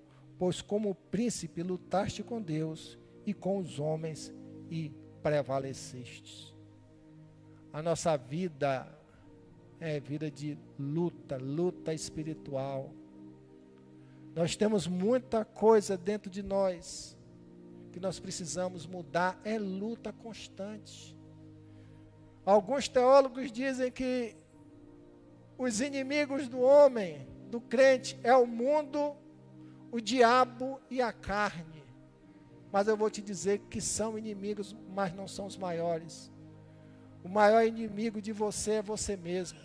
pois 0.43 0.61
como 0.61 0.93
príncipe 0.93 1.63
lutaste 1.63 2.21
com 2.21 2.43
Deus 2.43 2.99
e 3.25 3.33
com 3.33 3.59
os 3.59 3.79
homens 3.79 4.35
e 4.69 4.91
prevalecestes. 5.23 6.53
A 7.73 7.81
nossa 7.81 8.17
vida 8.17 8.93
é 9.79 10.01
vida 10.01 10.29
de 10.29 10.59
luta, 10.77 11.37
luta 11.37 11.95
espiritual. 11.95 12.91
Nós 14.35 14.57
temos 14.57 14.89
muita 14.89 15.45
coisa 15.45 15.97
dentro 15.97 16.29
de 16.29 16.43
nós 16.43 17.17
que 17.93 18.01
nós 18.01 18.19
precisamos 18.19 18.85
mudar, 18.85 19.41
é 19.45 19.57
luta 19.61 20.13
constante. 20.13 21.17
Alguns 22.45 22.89
teólogos 22.89 23.53
dizem 23.53 23.93
que 23.93 24.35
os 25.57 25.81
inimigos 25.81 26.49
do 26.49 26.59
homem, 26.59 27.29
do 27.49 27.61
crente, 27.61 28.19
é 28.25 28.35
o 28.35 28.45
mundo 28.45 29.22
o 29.93 30.01
diabo 30.01 30.81
e 30.91 31.03
a 31.03 31.13
carne. 31.13 31.85
Mas 32.73 32.89
eu 32.89 32.97
vou 32.97 33.11
te 33.11 33.21
dizer 33.21 33.59
que 33.69 33.81
são 33.81 34.19
inimigos, 34.19 34.75
mas 34.95 35.15
não 35.15 35.29
são 35.29 35.47
os 35.47 35.59
maiores. 35.59 36.33
O 37.23 37.29
maior 37.29 37.65
inimigo 37.65 38.21
de 38.21 38.33
você 38.33 38.73
é 38.73 38.83
você 38.83 39.15
mesmo. 39.15 39.61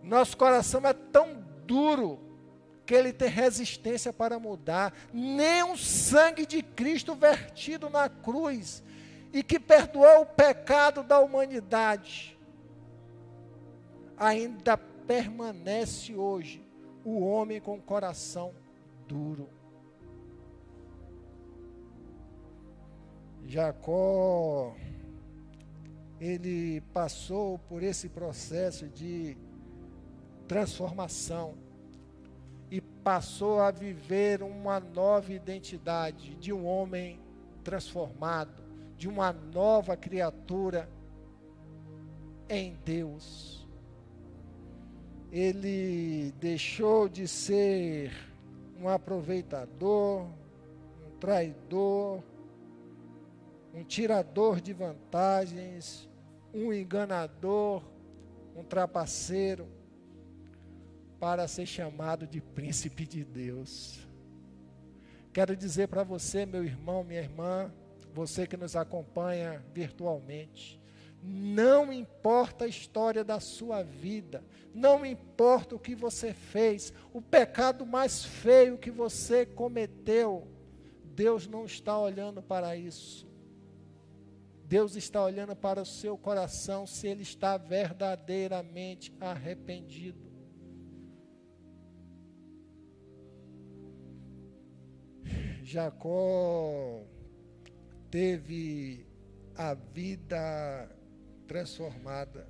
Nosso 0.00 0.36
coração 0.36 0.80
é 0.86 0.92
tão 0.92 1.44
duro 1.66 2.20
que 2.86 2.94
ele 2.94 3.12
tem 3.12 3.28
resistência 3.28 4.12
para 4.12 4.38
mudar. 4.38 4.94
Nem 5.12 5.64
o 5.64 5.76
sangue 5.76 6.46
de 6.46 6.62
Cristo 6.62 7.16
vertido 7.16 7.90
na 7.90 8.08
cruz 8.08 8.82
e 9.32 9.42
que 9.42 9.58
perdoou 9.58 10.22
o 10.22 10.26
pecado 10.26 11.02
da 11.02 11.18
humanidade 11.18 12.38
ainda 14.16 14.76
permanece 14.76 16.14
hoje 16.14 16.67
o 17.08 17.26
homem 17.26 17.60
com 17.60 17.80
coração 17.80 18.54
duro. 19.06 19.48
Jacó, 23.46 24.76
ele 26.20 26.82
passou 26.92 27.58
por 27.58 27.82
esse 27.82 28.08
processo 28.08 28.88
de 28.88 29.36
transformação 30.46 31.54
e 32.70 32.80
passou 32.80 33.60
a 33.60 33.70
viver 33.70 34.42
uma 34.42 34.78
nova 34.78 35.32
identidade 35.32 36.34
de 36.34 36.52
um 36.52 36.66
homem 36.66 37.18
transformado, 37.64 38.62
de 38.96 39.08
uma 39.08 39.32
nova 39.32 39.96
criatura 39.96 40.90
em 42.50 42.76
Deus 42.84 43.67
ele 45.30 46.32
deixou 46.40 47.08
de 47.08 47.28
ser 47.28 48.12
um 48.80 48.88
aproveitador, 48.88 50.26
um 51.06 51.18
traidor, 51.18 52.22
um 53.74 53.84
tirador 53.84 54.60
de 54.60 54.72
vantagens, 54.72 56.08
um 56.54 56.72
enganador, 56.72 57.82
um 58.56 58.64
trapaceiro, 58.64 59.68
para 61.20 61.48
ser 61.48 61.66
chamado 61.66 62.26
de 62.26 62.40
príncipe 62.40 63.04
de 63.04 63.24
Deus. 63.24 64.06
Quero 65.32 65.56
dizer 65.56 65.88
para 65.88 66.04
você, 66.04 66.46
meu 66.46 66.64
irmão, 66.64 67.04
minha 67.04 67.20
irmã, 67.20 67.72
você 68.14 68.46
que 68.46 68.56
nos 68.56 68.76
acompanha 68.76 69.62
virtualmente, 69.74 70.80
não 71.22 71.92
importa 71.92 72.64
a 72.64 72.68
história 72.68 73.24
da 73.24 73.40
sua 73.40 73.82
vida, 73.82 74.44
não 74.74 75.04
importa 75.04 75.74
o 75.74 75.78
que 75.78 75.94
você 75.94 76.32
fez, 76.32 76.92
o 77.12 77.20
pecado 77.20 77.84
mais 77.84 78.24
feio 78.24 78.78
que 78.78 78.90
você 78.90 79.44
cometeu, 79.44 80.46
Deus 81.04 81.46
não 81.46 81.64
está 81.64 81.98
olhando 81.98 82.40
para 82.42 82.76
isso. 82.76 83.26
Deus 84.64 84.96
está 84.96 85.24
olhando 85.24 85.56
para 85.56 85.80
o 85.80 85.86
seu 85.86 86.16
coração 86.18 86.86
se 86.86 87.08
ele 87.08 87.22
está 87.22 87.56
verdadeiramente 87.56 89.12
arrependido. 89.18 90.28
Jacó 95.62 97.02
teve 98.10 99.06
a 99.56 99.74
vida 99.74 100.97
transformada. 101.48 102.46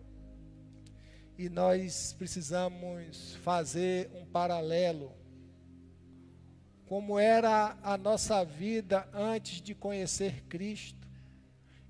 E 1.39 1.49
nós 1.49 2.13
precisamos 2.19 3.37
fazer 3.37 4.11
um 4.13 4.27
paralelo. 4.27 5.17
Como 6.85 7.19
era 7.19 7.79
a 7.83 7.97
nossa 7.97 8.45
vida 8.45 9.09
antes 9.15 9.63
de 9.63 9.75
conhecer 9.75 10.43
Cristo 10.49 11.07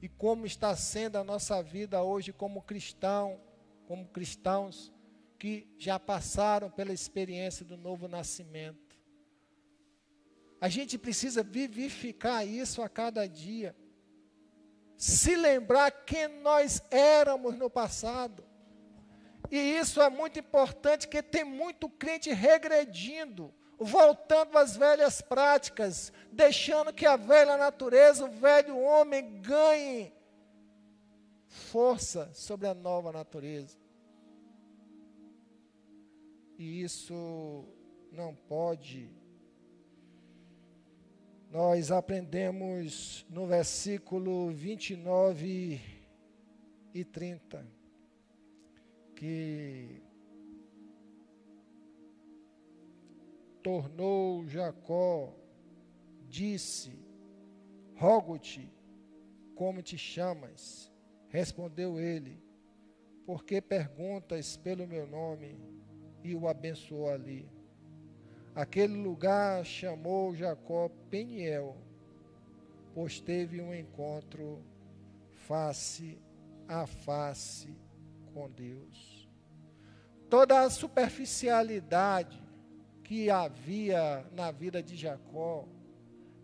e 0.02 0.08
como 0.08 0.44
está 0.44 0.76
sendo 0.76 1.16
a 1.16 1.24
nossa 1.24 1.62
vida 1.62 2.02
hoje 2.02 2.32
como 2.32 2.62
cristão, 2.62 3.40
como 3.86 4.06
cristãos 4.08 4.92
que 5.38 5.66
já 5.78 5.98
passaram 5.98 6.70
pela 6.70 6.92
experiência 6.92 7.64
do 7.64 7.76
novo 7.76 8.06
nascimento. 8.06 8.98
A 10.60 10.68
gente 10.68 10.98
precisa 10.98 11.42
vivificar 11.42 12.46
isso 12.46 12.82
a 12.82 12.88
cada 12.88 13.26
dia 13.26 13.74
se 14.98 15.36
lembrar 15.36 15.92
quem 15.92 16.26
nós 16.42 16.82
éramos 16.90 17.56
no 17.56 17.70
passado. 17.70 18.44
E 19.48 19.56
isso 19.56 20.02
é 20.02 20.10
muito 20.10 20.40
importante, 20.40 21.06
porque 21.06 21.22
tem 21.22 21.44
muito 21.44 21.88
crente 21.88 22.32
regredindo, 22.32 23.54
voltando 23.78 24.58
às 24.58 24.76
velhas 24.76 25.20
práticas, 25.20 26.12
deixando 26.32 26.92
que 26.92 27.06
a 27.06 27.14
velha 27.14 27.56
natureza, 27.56 28.24
o 28.24 28.30
velho 28.30 28.76
homem 28.76 29.40
ganhe 29.40 30.12
força 31.46 32.28
sobre 32.34 32.66
a 32.66 32.74
nova 32.74 33.12
natureza. 33.12 33.78
E 36.58 36.82
isso 36.82 37.64
não 38.10 38.34
pode 38.34 39.16
nós 41.50 41.90
aprendemos 41.90 43.24
no 43.30 43.46
versículo 43.46 44.50
29 44.50 45.80
e 46.92 47.04
30 47.04 47.66
que 49.16 50.02
tornou 53.62 54.46
Jacó, 54.46 55.34
disse: 56.28 56.92
Rogo-te, 57.96 58.72
como 59.54 59.82
te 59.82 59.98
chamas? 59.98 60.92
Respondeu 61.28 61.98
ele: 61.98 62.42
Porque 63.26 63.60
perguntas 63.60 64.56
pelo 64.56 64.86
meu 64.86 65.06
nome? 65.06 65.58
E 66.22 66.34
o 66.34 66.46
abençoou 66.46 67.10
ali. 67.10 67.48
Aquele 68.58 68.96
lugar 68.96 69.64
chamou 69.64 70.34
Jacó 70.34 70.90
Peniel, 71.08 71.76
pois 72.92 73.20
teve 73.20 73.60
um 73.60 73.72
encontro 73.72 74.60
face 75.46 76.18
a 76.66 76.84
face 76.84 77.72
com 78.34 78.50
Deus. 78.50 79.30
Toda 80.28 80.62
a 80.62 80.70
superficialidade 80.70 82.42
que 83.04 83.30
havia 83.30 84.26
na 84.32 84.50
vida 84.50 84.82
de 84.82 84.96
Jacó, 84.96 85.64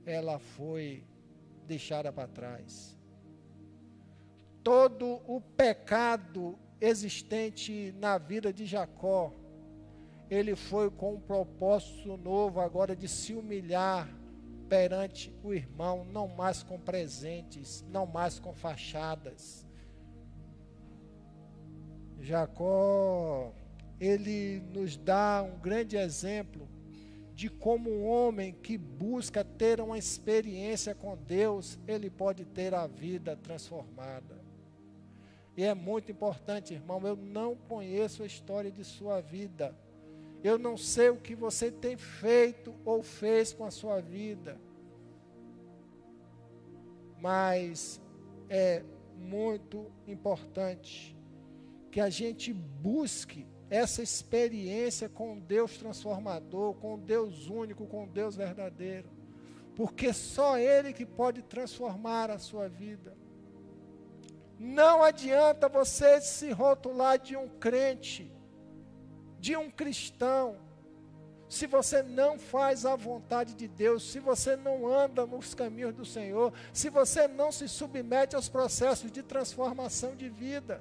ela 0.06 0.38
foi 0.38 1.02
deixada 1.66 2.12
para 2.12 2.28
trás. 2.28 2.96
Todo 4.62 5.20
o 5.26 5.40
pecado 5.40 6.56
existente 6.80 7.92
na 7.98 8.18
vida 8.18 8.52
de 8.52 8.66
Jacó, 8.66 9.34
ele 10.30 10.56
foi 10.56 10.90
com 10.90 11.14
um 11.14 11.20
propósito 11.20 12.16
novo 12.16 12.60
agora 12.60 12.96
de 12.96 13.08
se 13.08 13.34
humilhar 13.34 14.08
perante 14.68 15.32
o 15.42 15.52
irmão, 15.52 16.04
não 16.04 16.26
mais 16.26 16.62
com 16.62 16.78
presentes, 16.78 17.84
não 17.88 18.06
mais 18.06 18.38
com 18.38 18.54
fachadas. 18.54 19.66
Jacó, 22.20 23.52
ele 24.00 24.60
nos 24.72 24.96
dá 24.96 25.42
um 25.42 25.58
grande 25.58 25.96
exemplo 25.96 26.68
de 27.34 27.48
como 27.48 27.90
um 27.90 28.06
homem 28.06 28.52
que 28.52 28.78
busca 28.78 29.44
ter 29.44 29.80
uma 29.80 29.98
experiência 29.98 30.94
com 30.94 31.16
Deus, 31.16 31.78
ele 31.86 32.08
pode 32.08 32.44
ter 32.44 32.72
a 32.72 32.86
vida 32.86 33.36
transformada. 33.36 34.42
E 35.56 35.64
é 35.64 35.74
muito 35.74 36.10
importante, 36.10 36.74
irmão, 36.74 37.00
eu 37.04 37.16
não 37.16 37.54
conheço 37.56 38.22
a 38.22 38.26
história 38.26 38.70
de 38.70 38.84
sua 38.84 39.20
vida. 39.20 39.76
Eu 40.44 40.58
não 40.58 40.76
sei 40.76 41.08
o 41.08 41.16
que 41.16 41.34
você 41.34 41.70
tem 41.70 41.96
feito 41.96 42.74
ou 42.84 43.02
fez 43.02 43.54
com 43.54 43.64
a 43.64 43.70
sua 43.70 44.02
vida. 44.02 44.60
Mas 47.18 47.98
é 48.50 48.84
muito 49.16 49.90
importante 50.06 51.16
que 51.90 51.98
a 51.98 52.10
gente 52.10 52.52
busque 52.52 53.46
essa 53.70 54.02
experiência 54.02 55.08
com 55.08 55.38
Deus 55.38 55.78
transformador, 55.78 56.74
com 56.74 56.98
Deus 56.98 57.48
único, 57.48 57.86
com 57.86 58.06
Deus 58.06 58.36
verdadeiro. 58.36 59.08
Porque 59.74 60.12
só 60.12 60.58
Ele 60.58 60.92
que 60.92 61.06
pode 61.06 61.40
transformar 61.42 62.30
a 62.30 62.38
sua 62.38 62.68
vida. 62.68 63.16
Não 64.58 65.02
adianta 65.02 65.70
você 65.70 66.20
se 66.20 66.50
rotular 66.50 67.18
de 67.18 67.34
um 67.34 67.48
crente, 67.48 68.30
de 69.44 69.54
um 69.58 69.70
cristão, 69.70 70.56
se 71.50 71.66
você 71.66 72.02
não 72.02 72.38
faz 72.38 72.86
a 72.86 72.96
vontade 72.96 73.52
de 73.54 73.68
Deus, 73.68 74.10
se 74.10 74.18
você 74.18 74.56
não 74.56 74.88
anda 74.88 75.26
nos 75.26 75.52
caminhos 75.54 75.94
do 75.94 76.02
Senhor, 76.02 76.50
se 76.72 76.88
você 76.88 77.28
não 77.28 77.52
se 77.52 77.68
submete 77.68 78.34
aos 78.34 78.48
processos 78.48 79.12
de 79.12 79.22
transformação 79.22 80.16
de 80.16 80.30
vida. 80.30 80.80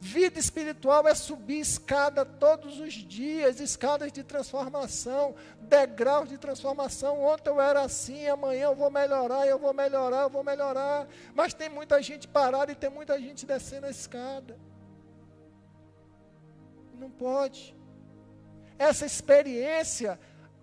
Vida 0.00 0.38
espiritual 0.38 1.06
é 1.06 1.14
subir 1.14 1.60
escada 1.60 2.24
todos 2.24 2.80
os 2.80 2.94
dias, 2.94 3.60
escadas 3.60 4.10
de 4.10 4.22
transformação, 4.24 5.34
degraus 5.60 6.30
de 6.30 6.38
transformação. 6.38 7.22
Ontem 7.22 7.50
eu 7.50 7.60
era 7.60 7.82
assim, 7.82 8.26
amanhã 8.26 8.68
eu 8.68 8.74
vou 8.74 8.90
melhorar, 8.90 9.46
eu 9.46 9.58
vou 9.58 9.74
melhorar, 9.74 10.22
eu 10.22 10.30
vou 10.30 10.42
melhorar. 10.42 11.06
Mas 11.34 11.52
tem 11.52 11.68
muita 11.68 12.02
gente 12.02 12.26
parada 12.26 12.72
e 12.72 12.74
tem 12.74 12.88
muita 12.88 13.20
gente 13.20 13.44
descendo 13.44 13.84
a 13.84 13.90
escada. 13.90 14.58
Não 17.04 17.10
pode. 17.10 17.76
Essa 18.78 19.04
experiência, 19.04 20.18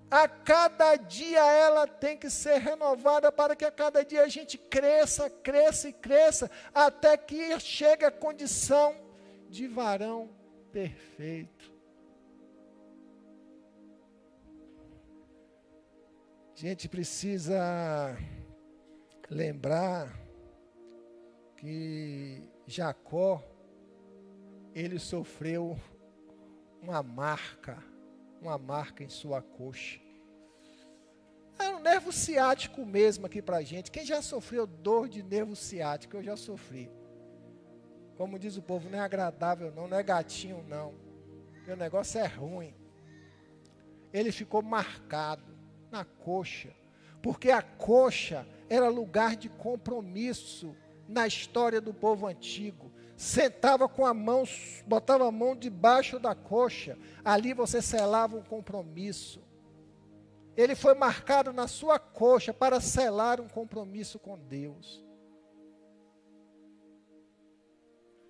a 0.09 0.27
cada 0.27 0.95
dia 0.95 1.39
ela 1.39 1.85
tem 1.85 2.17
que 2.17 2.31
ser 2.31 2.57
renovada 2.57 3.31
para 3.31 3.55
que 3.55 3.63
a 3.63 3.69
cada 3.69 4.03
dia 4.03 4.23
a 4.23 4.27
gente 4.27 4.57
cresça, 4.57 5.29
cresça 5.29 5.89
e 5.89 5.93
cresça, 5.93 6.49
até 6.73 7.15
que 7.15 7.59
chegue 7.59 8.05
a 8.05 8.09
condição 8.09 8.95
de 9.51 9.67
varão 9.67 10.31
perfeito. 10.71 11.71
A 16.55 16.59
gente 16.59 16.89
precisa 16.89 18.17
lembrar 19.29 20.11
que 21.55 22.49
Jacó, 22.65 23.43
ele 24.73 24.97
sofreu 24.97 25.77
uma 26.81 27.03
marca, 27.03 27.77
uma 28.41 28.57
marca 28.57 29.03
em 29.03 29.09
sua 29.09 29.41
coxa. 29.41 29.99
É 31.59 31.69
um 31.69 31.79
nervo 31.79 32.11
ciático 32.11 32.83
mesmo 32.85 33.27
aqui 33.27 33.41
para 33.41 33.61
gente. 33.61 33.91
Quem 33.91 34.03
já 34.03 34.21
sofreu 34.21 34.65
dor 34.65 35.07
de 35.07 35.21
nervo 35.21 35.55
ciático? 35.55 36.17
Eu 36.17 36.23
já 36.23 36.35
sofri. 36.35 36.89
Como 38.17 38.39
diz 38.39 38.57
o 38.57 38.61
povo, 38.61 38.89
não 38.89 38.97
é 38.97 39.01
agradável 39.01 39.71
não, 39.71 39.87
não 39.87 39.97
é 39.97 40.03
gatinho 40.03 40.63
não. 40.67 40.93
o 41.67 41.75
negócio 41.75 42.19
é 42.19 42.25
ruim. 42.25 42.73
Ele 44.11 44.31
ficou 44.31 44.61
marcado 44.61 45.55
na 45.91 46.03
coxa, 46.03 46.73
porque 47.21 47.51
a 47.51 47.61
coxa 47.61 48.45
era 48.69 48.89
lugar 48.89 49.35
de 49.35 49.49
compromisso 49.49 50.75
na 51.07 51.27
história 51.27 51.79
do 51.79 51.93
povo 51.93 52.27
antigo. 52.27 52.90
Sentava 53.21 53.87
com 53.87 54.03
a 54.03 54.15
mão, 54.15 54.45
botava 54.87 55.27
a 55.27 55.31
mão 55.31 55.55
debaixo 55.55 56.17
da 56.17 56.33
coxa, 56.33 56.97
ali 57.23 57.53
você 57.53 57.79
selava 57.79 58.35
um 58.35 58.41
compromisso. 58.41 59.43
Ele 60.57 60.73
foi 60.73 60.95
marcado 60.95 61.53
na 61.53 61.67
sua 61.67 61.99
coxa 61.99 62.51
para 62.51 62.81
selar 62.81 63.39
um 63.39 63.47
compromisso 63.47 64.17
com 64.17 64.39
Deus. 64.39 65.05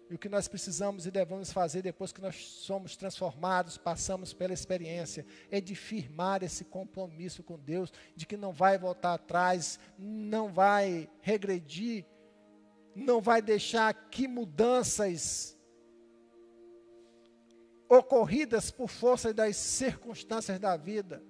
E 0.09 0.15
o 0.15 0.19
que 0.19 0.27
nós 0.27 0.49
precisamos 0.49 1.05
e 1.05 1.11
devemos 1.11 1.53
fazer 1.53 1.81
depois 1.81 2.11
que 2.11 2.19
nós 2.19 2.35
somos 2.35 2.97
transformados, 2.97 3.77
passamos 3.77 4.33
pela 4.33 4.51
experiência, 4.51 5.25
é 5.49 5.61
de 5.61 5.73
firmar 5.73 6.43
esse 6.43 6.65
compromisso 6.65 7.41
com 7.43 7.57
Deus, 7.57 7.93
de 8.13 8.27
que 8.27 8.35
não 8.35 8.51
vai 8.51 8.77
voltar 8.77 9.13
atrás, 9.13 9.79
não 9.97 10.51
vai 10.51 11.09
regredir, 11.21 12.05
não 12.95 13.21
vai 13.21 13.41
deixar 13.41 13.93
que 13.93 14.27
mudanças 14.27 15.57
ocorridas 17.87 18.71
por 18.71 18.89
força 18.89 19.33
das 19.33 19.55
circunstâncias 19.57 20.59
da 20.59 20.77
vida 20.77 21.21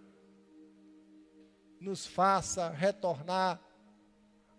nos 1.80 2.05
faça 2.05 2.70
retornar 2.70 3.59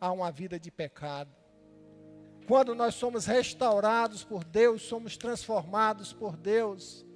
a 0.01 0.11
uma 0.11 0.33
vida 0.33 0.59
de 0.59 0.71
pecado. 0.71 1.31
Quando 2.49 2.75
nós 2.75 2.97
somos 2.97 3.25
restaurados 3.25 4.25
por 4.25 4.43
Deus, 4.43 4.83
somos 4.83 5.17
transformados 5.17 6.13
por 6.13 6.37
Deus, 6.37 7.07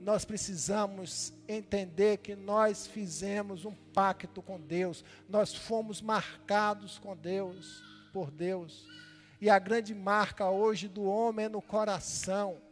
nós 0.00 0.24
precisamos 0.24 1.32
entender 1.46 2.16
que 2.16 2.34
nós 2.34 2.88
fizemos 2.88 3.64
um 3.64 3.74
pacto 3.94 4.42
com 4.42 4.60
Deus, 4.60 5.04
nós 5.28 5.54
fomos 5.54 6.02
marcados 6.02 6.98
com 6.98 7.16
Deus, 7.16 7.80
por 8.12 8.28
Deus. 8.28 8.84
E 9.42 9.50
a 9.50 9.58
grande 9.58 9.92
marca 9.92 10.48
hoje 10.48 10.86
do 10.86 11.02
homem 11.02 11.46
é 11.46 11.48
no 11.48 11.60
coração. 11.60 12.62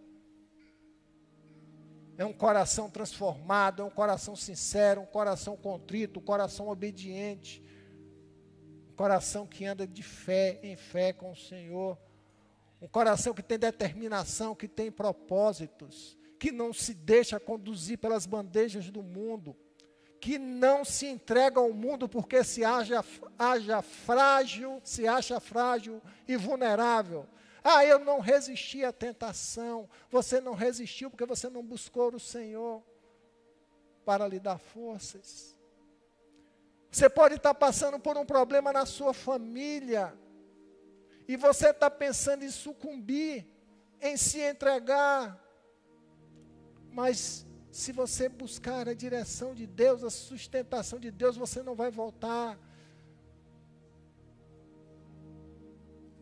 É 2.17 2.25
um 2.25 2.33
coração 2.33 2.89
transformado, 2.89 3.83
é 3.83 3.85
um 3.85 3.91
coração 3.91 4.37
sincero, 4.37 5.01
um 5.01 5.07
coração 5.07 5.57
contrito, 5.57 6.21
um 6.21 6.23
coração 6.23 6.69
obediente. 6.69 7.61
Coração 8.95 9.49
que 9.49 9.65
anda 9.65 9.85
de 9.85 10.05
fé 10.05 10.61
em 10.63 10.77
fé 10.77 11.13
com 11.13 11.33
o 11.33 11.37
Senhor, 11.37 11.99
um 12.81 12.87
coração 12.87 13.35
que 13.35 13.43
tem 13.43 13.59
determinação, 13.59 14.55
que 14.55 14.69
tem 14.69 14.93
propósitos, 14.93 16.17
que 16.39 16.53
não 16.53 16.73
se 16.73 16.95
deixa 16.95 17.41
conduzir 17.41 17.99
pelas 17.99 18.27
bandejas 18.27 18.89
do 18.91 19.03
mundo, 19.03 19.57
que 20.21 20.39
não 20.39 20.85
se 20.85 21.07
entrega 21.07 21.59
ao 21.59 21.73
mundo 21.73 22.09
porque 22.09 22.45
se 22.45 22.63
haja, 22.63 23.03
haja 23.39 23.81
frágil, 23.81 24.81
se 24.85 25.09
acha 25.09 25.41
frágil 25.41 26.03
e 26.29 26.37
vulnerável. 26.37 27.27
Ah, 27.65 27.85
eu 27.85 27.99
não 27.99 28.21
resisti 28.21 28.85
à 28.85 28.93
tentação. 28.93 29.89
Você 30.11 30.41
não 30.41 30.55
resistiu 30.55 31.11
porque 31.11 31.25
você 31.25 31.49
não 31.49 31.63
buscou 31.63 32.15
o 32.15 32.21
Senhor 32.21 32.83
para 34.05 34.27
lhe 34.29 34.39
dar 34.39 34.59
forças. 34.59 35.57
Você 36.91 37.09
pode 37.09 37.37
estar 37.37 37.55
passando 37.55 37.99
por 37.99 38.19
um 38.19 38.27
problema 38.27 38.73
na 38.73 38.85
sua 38.85 39.15
família. 39.15 40.15
E 41.29 41.37
você 41.37 41.71
está 41.71 41.89
pensando 41.89 42.45
em 42.45 42.51
sucumbir, 42.51 43.47
em 44.01 44.17
se 44.17 44.41
entregar. 44.41 45.39
Mas 46.91 47.47
se 47.81 47.93
você 47.93 48.29
buscar 48.29 48.89
a 48.89 48.95
direção 48.95 49.55
de 49.55 49.67
Deus, 49.67 50.05
a 50.05 50.11
sustentação 50.11 51.01
de 51.01 51.11
Deus, 51.11 51.37
você 51.37 51.63
não 51.63 51.75
vai 51.75 51.91
voltar. 51.91 52.59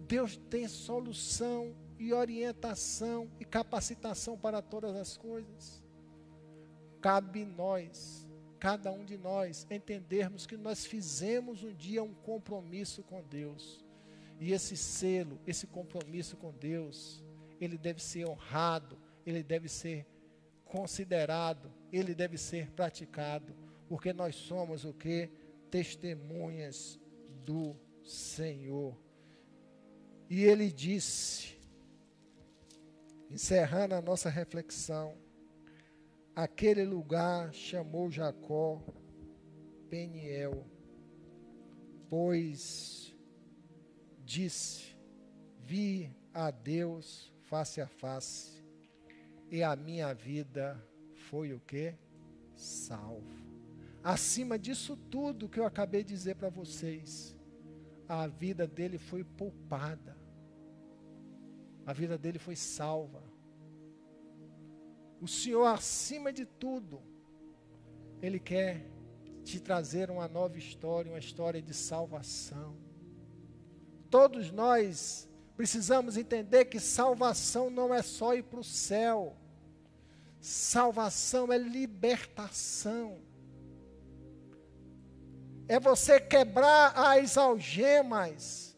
Deus 0.07 0.37
tem 0.49 0.69
solução 0.69 1.75
e 1.99 2.13
orientação 2.13 3.29
e 3.41 3.45
capacitação 3.45 4.39
para 4.39 4.63
todas 4.63 4.95
as 4.95 5.17
coisas. 5.17 5.83
Cabe 7.01 7.45
nós, 7.45 8.27
cada 8.61 8.93
um 8.93 9.05
de 9.05 9.19
nós, 9.19 9.67
entendermos 9.69 10.47
que 10.47 10.57
nós 10.57 10.87
fizemos 10.87 11.65
um 11.65 11.75
dia 11.75 12.05
um 12.05 12.15
compromisso 12.15 13.03
com 13.03 13.21
Deus. 13.23 13.85
E 14.39 14.53
esse 14.53 14.77
selo, 14.77 15.41
esse 15.45 15.67
compromisso 15.67 16.37
com 16.37 16.53
Deus, 16.53 17.23
ele 17.61 17.77
deve 17.77 18.01
ser 18.01 18.29
honrado, 18.29 18.97
ele 19.27 19.43
deve 19.43 19.69
ser 19.69 20.07
considerado, 20.69 21.73
ele 21.93 22.15
deve 22.15 22.39
ser 22.39 22.71
praticado, 22.71 23.55
porque 23.89 24.13
nós 24.13 24.37
somos 24.37 24.85
o 24.85 24.93
que? 24.93 25.31
Testemunhas 25.71 27.01
do 27.45 27.75
Senhor. 28.05 28.97
E 30.29 30.45
ele 30.45 30.71
disse, 30.71 31.59
encerrando 33.31 33.95
a 33.95 34.03
nossa 34.03 34.29
reflexão, 34.29 35.17
aquele 36.35 36.85
lugar 36.85 37.53
chamou 37.53 38.11
Jacó 38.11 38.83
Peniel, 39.89 40.67
pois 42.09 43.15
disse: 44.25 44.97
Vi 45.61 46.15
a 46.33 46.51
Deus 46.51 47.33
face 47.45 47.81
a 47.81 47.89
face, 47.89 48.58
e 49.51 49.63
a 49.63 49.75
minha 49.75 50.13
vida 50.13 50.83
foi 51.29 51.53
o 51.53 51.61
que? 51.61 51.95
Salvo. 52.55 53.39
Acima 54.03 54.59
disso 54.59 54.97
tudo 54.97 55.49
que 55.49 55.59
eu 55.59 55.67
acabei 55.67 56.03
de 56.03 56.15
dizer 56.15 56.37
para 56.37 56.49
vocês, 56.49 57.37
a 58.09 58.27
vida 58.27 58.67
dele 58.67 58.99
foi 58.99 59.25
poupada. 59.25 60.17
A 61.85 61.93
vida 61.93 62.17
dele 62.17 62.39
foi 62.39 62.57
salva. 62.57 63.23
O 65.21 65.27
Senhor, 65.27 65.67
acima 65.67 66.33
de 66.33 66.45
tudo, 66.45 67.03
Ele 68.23 68.39
quer 68.39 68.87
te 69.43 69.59
trazer 69.59 70.11
uma 70.11 70.29
nova 70.29 70.59
história, 70.59 71.11
uma 71.11 71.19
história 71.19 71.61
de 71.61 71.75
salvação. 71.75 72.77
Todos 74.11 74.51
nós 74.51 75.28
precisamos 75.59 76.17
entender 76.17 76.65
que 76.67 76.81
salvação 76.81 77.69
não 77.69 77.93
é 77.93 78.01
só 78.01 78.35
ir 78.35 78.45
para 78.45 78.61
o 78.61 78.65
céu, 78.65 79.37
salvação 80.41 81.53
é 81.53 81.59
libertação 81.59 83.21
é 85.69 85.79
você 85.79 86.19
quebrar 86.19 86.93
as 86.97 87.37
algemas, 87.37 88.77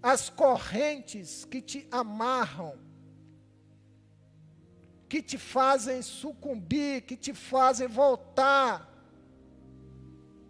as 0.00 0.30
correntes 0.30 1.44
que 1.44 1.60
te 1.60 1.86
amarram, 1.90 2.78
que 5.08 5.20
te 5.20 5.36
fazem 5.36 6.00
sucumbir, 6.00 7.02
que 7.02 7.16
te 7.16 7.34
fazem 7.34 7.88
voltar 7.88 8.88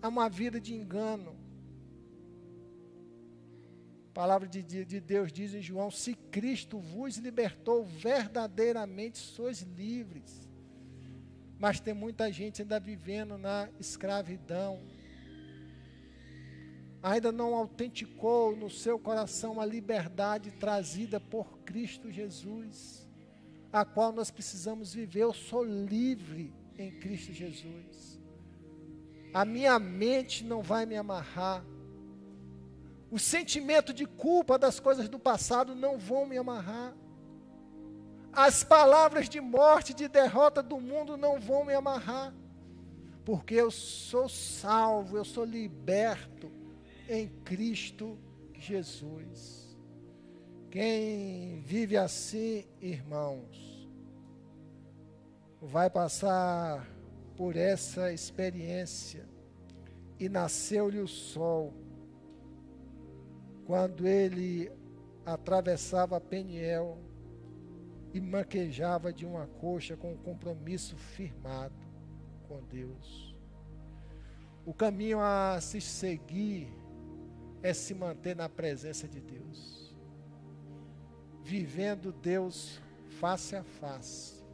a 0.02 0.08
uma 0.08 0.28
vida 0.28 0.60
de 0.60 0.74
engano. 0.74 1.41
A 4.12 4.14
palavra 4.14 4.46
de, 4.46 4.62
de 4.62 5.00
Deus 5.00 5.32
diz 5.32 5.54
em 5.54 5.62
João: 5.62 5.90
se 5.90 6.14
Cristo 6.14 6.78
vos 6.78 7.16
libertou, 7.16 7.84
verdadeiramente 7.84 9.18
sois 9.18 9.62
livres. 9.62 10.48
Mas 11.58 11.80
tem 11.80 11.94
muita 11.94 12.30
gente 12.30 12.62
ainda 12.62 12.78
vivendo 12.78 13.36
na 13.36 13.68
escravidão 13.80 14.80
ainda 17.02 17.32
não 17.32 17.54
autenticou 17.54 18.54
no 18.56 18.70
seu 18.70 18.98
coração 18.98 19.60
a 19.60 19.66
liberdade 19.66 20.52
trazida 20.52 21.18
por 21.18 21.58
Cristo 21.60 22.10
Jesus, 22.10 23.08
a 23.72 23.84
qual 23.84 24.12
nós 24.12 24.30
precisamos 24.30 24.94
viver. 24.94 25.20
Eu 25.20 25.34
sou 25.34 25.64
livre 25.64 26.54
em 26.78 26.92
Cristo 26.92 27.32
Jesus. 27.32 28.20
A 29.34 29.44
minha 29.44 29.78
mente 29.78 30.44
não 30.44 30.62
vai 30.62 30.86
me 30.86 30.94
amarrar. 30.94 31.64
O 33.12 33.18
sentimento 33.18 33.92
de 33.92 34.06
culpa 34.06 34.58
das 34.58 34.80
coisas 34.80 35.06
do 35.06 35.18
passado 35.18 35.74
não 35.74 35.98
vão 35.98 36.24
me 36.24 36.38
amarrar. 36.38 36.96
As 38.32 38.64
palavras 38.64 39.28
de 39.28 39.38
morte, 39.38 39.92
de 39.92 40.08
derrota 40.08 40.62
do 40.62 40.80
mundo 40.80 41.18
não 41.18 41.38
vão 41.38 41.62
me 41.62 41.74
amarrar. 41.74 42.32
Porque 43.22 43.54
eu 43.54 43.70
sou 43.70 44.30
salvo, 44.30 45.18
eu 45.18 45.26
sou 45.26 45.44
liberto 45.44 46.50
em 47.06 47.28
Cristo 47.44 48.18
Jesus. 48.54 49.76
Quem 50.70 51.60
vive 51.60 51.98
assim, 51.98 52.64
irmãos, 52.80 53.86
vai 55.60 55.90
passar 55.90 56.88
por 57.36 57.56
essa 57.56 58.10
experiência 58.10 59.28
e 60.18 60.30
nasceu-lhe 60.30 60.98
o 60.98 61.06
sol 61.06 61.74
quando 63.66 64.06
ele 64.06 64.70
atravessava 65.24 66.20
Peniel 66.20 66.98
e 68.12 68.20
manquejava 68.20 69.12
de 69.12 69.24
uma 69.24 69.46
coxa 69.46 69.96
com 69.96 70.12
um 70.12 70.16
compromisso 70.16 70.96
firmado 70.96 71.74
com 72.46 72.62
Deus. 72.64 73.34
O 74.66 74.72
caminho 74.72 75.18
a 75.20 75.58
se 75.60 75.80
seguir 75.80 76.68
é 77.62 77.72
se 77.72 77.94
manter 77.94 78.36
na 78.36 78.48
presença 78.48 79.08
de 79.08 79.20
Deus, 79.20 79.96
vivendo 81.42 82.12
Deus 82.12 82.80
face 83.20 83.56
a 83.56 83.62
face, 83.62 84.44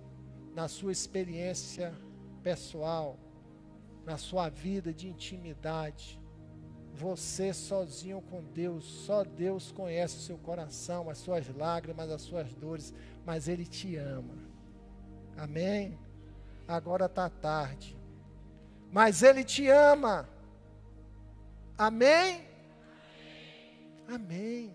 na 0.54 0.68
sua 0.68 0.92
experiência 0.92 1.94
pessoal, 2.42 3.18
na 4.04 4.16
sua 4.16 4.48
vida 4.48 4.92
de 4.92 5.08
intimidade. 5.08 6.17
Você 6.98 7.54
sozinho 7.54 8.20
com 8.20 8.42
Deus, 8.42 8.84
só 8.84 9.22
Deus 9.22 9.70
conhece 9.70 10.16
o 10.16 10.20
seu 10.20 10.36
coração, 10.36 11.08
as 11.08 11.18
suas 11.18 11.48
lágrimas, 11.54 12.10
as 12.10 12.22
suas 12.22 12.52
dores, 12.54 12.92
mas 13.24 13.46
Ele 13.46 13.64
te 13.64 13.94
ama. 13.94 14.34
Amém? 15.36 15.96
Agora 16.66 17.06
está 17.06 17.30
tarde, 17.30 17.96
mas 18.90 19.22
Ele 19.22 19.44
te 19.44 19.68
ama. 19.68 20.28
Amém? 21.78 22.44
Amém. 24.08 24.74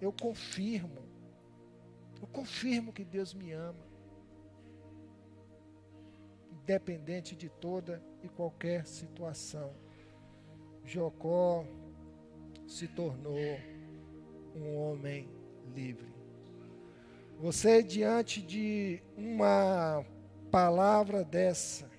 Eu 0.00 0.14
confirmo. 0.14 1.06
Eu 2.22 2.26
confirmo 2.28 2.90
que 2.90 3.04
Deus 3.04 3.34
me 3.34 3.52
ama. 3.52 3.84
Independente 6.50 7.36
de 7.36 7.50
toda 7.50 8.02
e 8.22 8.30
qualquer 8.30 8.86
situação. 8.86 9.74
Jocó 10.84 11.64
se 12.66 12.88
tornou 12.88 13.58
um 14.54 14.76
homem 14.76 15.28
livre. 15.74 16.12
Você, 17.38 17.82
diante 17.82 18.40
de 18.40 19.02
uma 19.16 20.04
palavra 20.50 21.24
dessa, 21.24 21.90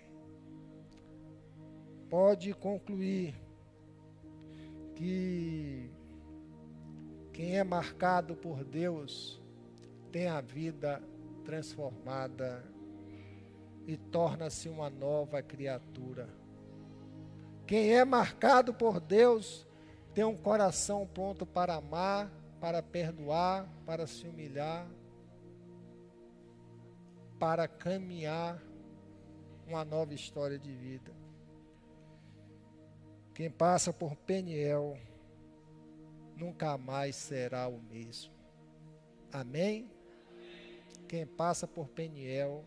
pode 2.10 2.54
concluir 2.54 3.36
que 4.96 5.90
quem 7.34 7.58
é 7.58 7.64
marcado 7.64 8.36
por 8.36 8.64
Deus 8.64 9.42
tem 10.12 10.28
a 10.28 10.40
vida 10.40 11.02
transformada 11.44 12.64
e 13.86 13.98
torna-se 13.98 14.70
uma 14.70 14.90
nova 14.90 15.42
criatura. 15.42 16.30
Quem 17.74 17.92
é 17.92 18.06
marcado 18.06 18.72
por 18.72 19.00
Deus 19.00 19.66
tem 20.14 20.24
um 20.24 20.38
coração 20.38 21.08
pronto 21.08 21.44
para 21.44 21.74
amar, 21.74 22.32
para 22.62 22.84
perdoar, 22.84 23.68
para 23.84 24.06
se 24.06 24.28
humilhar, 24.28 24.88
para 27.40 27.68
caminhar 27.68 28.62
uma 29.68 29.84
nova 29.84 30.14
história 30.14 30.60
de 30.60 30.72
vida. 30.72 31.12
Quem 33.34 33.50
passa 33.50 33.92
por 33.92 34.16
Peniel 34.18 34.96
nunca 36.38 36.78
mais 36.78 37.16
será 37.16 37.68
o 37.68 37.82
mesmo. 37.82 38.32
Amém? 39.32 39.90
Quem 41.08 41.26
passa 41.26 41.68
por 41.68 41.88
Peniel 41.88 42.64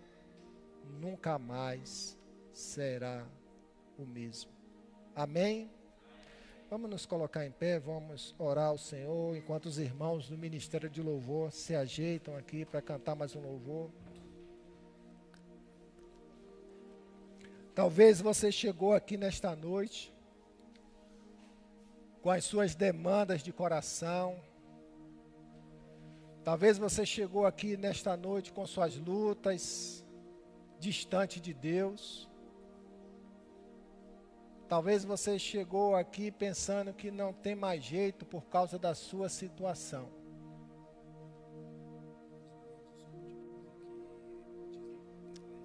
nunca 1.01 1.39
mais 1.39 2.19
será 2.53 3.25
o 3.97 4.05
mesmo. 4.05 4.56
Amém? 5.17 5.71
Vamos 6.69 6.91
nos 6.91 7.07
colocar 7.07 7.47
em 7.47 7.51
pé, 7.51 7.79
vamos 7.79 8.35
orar 8.39 8.67
ao 8.67 8.77
Senhor, 8.77 9.35
enquanto 9.35 9.65
os 9.65 9.79
irmãos 9.79 10.29
do 10.29 10.37
Ministério 10.37 10.91
de 10.91 11.01
Louvor 11.01 11.51
se 11.51 11.75
ajeitam 11.75 12.37
aqui 12.37 12.67
para 12.67 12.83
cantar 12.83 13.15
mais 13.17 13.35
um 13.35 13.41
louvor. 13.41 13.91
Talvez 17.75 18.21
você 18.21 18.53
chegou 18.53 18.93
aqui 18.93 19.17
nesta 19.17 19.57
noite 19.57 20.13
com 22.21 22.31
as 22.31 22.45
suas 22.45 22.75
demandas 22.75 23.43
de 23.43 23.55
coração. 23.55 24.39
Talvez 26.45 26.77
você 26.77 27.07
chegou 27.07 27.47
aqui 27.47 27.75
nesta 27.75 28.19
noite 28.19 28.53
com 28.53 28.67
suas 28.67 28.99
lutas, 28.99 30.05
distante 30.79 31.41
de 31.41 31.55
Deus. 31.55 32.29
Talvez 34.69 35.05
você 35.05 35.39
chegou 35.39 35.95
aqui 35.95 36.31
pensando 36.31 36.93
que 36.93 37.11
não 37.11 37.33
tem 37.33 37.55
mais 37.55 37.85
jeito 37.85 38.27
por 38.27 38.47
causa 38.47 38.79
da 38.79 38.95
sua 38.95 39.29
situação. 39.29 40.11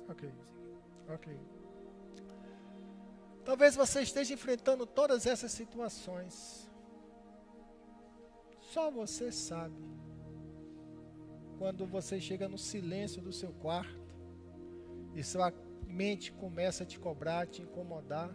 Ok, 0.07 0.31
ok. 1.09 1.39
Talvez 3.43 3.75
você 3.75 4.01
esteja 4.01 4.35
enfrentando 4.35 4.85
todas 4.85 5.25
essas 5.25 5.51
situações. 5.51 6.69
Só 8.59 8.91
você 8.91 9.31
sabe. 9.31 9.75
Quando 11.57 11.85
você 11.87 12.19
chega 12.21 12.47
no 12.47 12.57
silêncio 12.57 13.21
do 13.21 13.33
seu 13.33 13.51
quarto 13.51 14.15
e 15.15 15.23
sua 15.23 15.51
mente 15.85 16.31
começa 16.31 16.83
a 16.83 16.85
te 16.85 16.99
cobrar, 16.99 17.41
a 17.41 17.45
te 17.45 17.61
incomodar. 17.63 18.31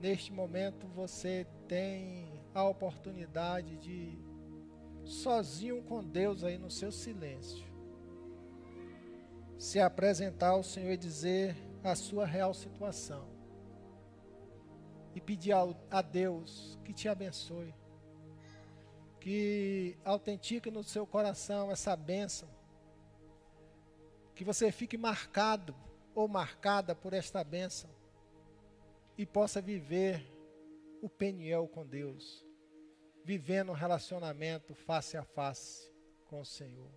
Neste 0.00 0.32
momento 0.32 0.86
você 0.88 1.46
tem 1.68 2.42
a 2.54 2.64
oportunidade 2.64 3.76
de, 3.76 4.18
sozinho 5.04 5.82
com 5.82 6.02
Deus 6.02 6.42
aí 6.42 6.56
no 6.56 6.70
seu 6.70 6.90
silêncio, 6.90 7.66
se 9.58 9.78
apresentar 9.78 10.48
ao 10.48 10.62
Senhor 10.62 10.92
e 10.92 10.96
dizer 10.96 11.54
a 11.84 11.94
sua 11.94 12.24
real 12.24 12.54
situação. 12.54 13.28
E 15.14 15.20
pedir 15.20 15.52
a 15.90 16.00
Deus 16.00 16.78
que 16.82 16.94
te 16.94 17.06
abençoe, 17.06 17.74
que 19.20 19.98
autentique 20.02 20.70
no 20.70 20.82
seu 20.82 21.06
coração 21.06 21.70
essa 21.70 21.94
bênção, 21.94 22.48
que 24.34 24.44
você 24.44 24.72
fique 24.72 24.96
marcado 24.96 25.74
ou 26.14 26.26
marcada 26.26 26.94
por 26.94 27.12
esta 27.12 27.44
bênção 27.44 27.99
e 29.20 29.26
possa 29.26 29.60
viver 29.60 30.26
o 31.02 31.06
Peniel 31.06 31.68
com 31.68 31.86
Deus, 31.86 32.42
vivendo 33.22 33.68
um 33.68 33.74
relacionamento 33.74 34.72
face 34.72 35.14
a 35.14 35.22
face 35.22 35.92
com 36.24 36.40
o 36.40 36.44
Senhor. 36.46 36.90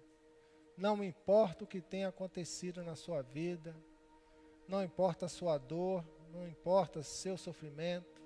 Não 0.78 1.04
importa 1.04 1.66
o 1.66 1.68
que 1.68 1.82
tenha 1.82 2.08
acontecido 2.08 2.82
na 2.82 2.96
sua 2.96 3.22
vida, 3.22 3.76
não 4.70 4.82
importa 4.82 5.26
a 5.26 5.28
sua 5.30 5.58
dor, 5.58 6.02
não 6.32 6.48
importa 6.48 7.04
seu 7.04 7.36
sofrimento, 7.36 8.22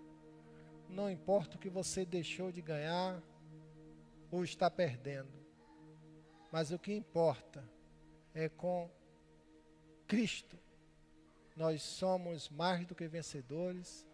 não 0.87 1.09
importa 1.09 1.55
o 1.55 1.59
que 1.59 1.67
você 1.67 2.05
deixou 2.05 2.51
de 2.51 2.61
ganhar 2.61 3.19
ou 4.29 4.43
está 4.43 4.69
perdendo. 4.69 5.43
Mas 6.51 6.69
o 6.69 6.77
que 6.77 6.93
importa 6.93 7.67
é 8.31 8.47
com 8.47 8.91
Cristo 10.05 10.66
nós 11.57 11.81
somos 11.81 12.49
mais 12.49 12.85
do 12.85 12.93
que 12.93 13.07
vencedores. 13.07 14.05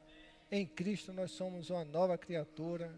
Em 0.49 0.65
Cristo 0.65 1.11
nós 1.11 1.31
somos 1.31 1.69
uma 1.69 1.83
nova 1.83 2.17
criatura. 2.17 2.97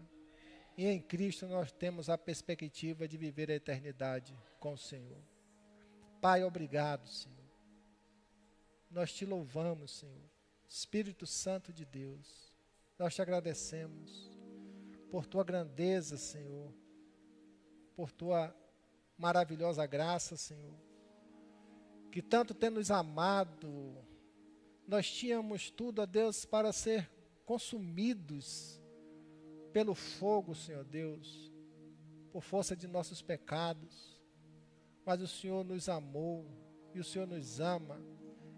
E 0.78 0.86
em 0.86 1.00
Cristo 1.00 1.46
nós 1.48 1.72
temos 1.72 2.08
a 2.08 2.16
perspectiva 2.16 3.08
de 3.08 3.16
viver 3.16 3.50
a 3.50 3.54
eternidade 3.54 4.38
com 4.60 4.74
o 4.74 4.78
Senhor. 4.78 5.20
Pai, 6.20 6.44
obrigado, 6.44 7.08
Senhor. 7.08 7.36
Nós 8.88 9.12
te 9.12 9.26
louvamos, 9.26 9.98
Senhor. 9.98 10.30
Espírito 10.68 11.26
Santo 11.26 11.72
de 11.72 11.84
Deus, 11.84 12.52
nós 12.98 13.14
te 13.14 13.22
agradecemos 13.22 14.30
por 15.10 15.26
tua 15.26 15.42
grandeza, 15.42 16.16
Senhor, 16.16 16.72
por 17.96 18.12
tua 18.12 18.54
maravilhosa 19.16 19.86
graça, 19.86 20.36
Senhor, 20.36 20.74
que 22.12 22.20
tanto 22.20 22.54
tem 22.54 22.70
nos 22.70 22.90
amado, 22.90 24.04
nós 24.86 25.10
tínhamos 25.10 25.70
tudo, 25.70 26.02
ó 26.02 26.06
Deus, 26.06 26.44
para 26.44 26.72
ser 26.72 27.10
consumidos 27.44 28.80
pelo 29.72 29.94
fogo, 29.94 30.54
Senhor 30.54 30.84
Deus, 30.84 31.52
por 32.32 32.42
força 32.42 32.76
de 32.76 32.86
nossos 32.86 33.20
pecados, 33.20 34.20
mas 35.04 35.20
o 35.20 35.28
Senhor 35.28 35.64
nos 35.64 35.88
amou 35.88 36.46
e 36.94 37.00
o 37.00 37.04
Senhor 37.04 37.26
nos 37.26 37.60
ama 37.60 38.00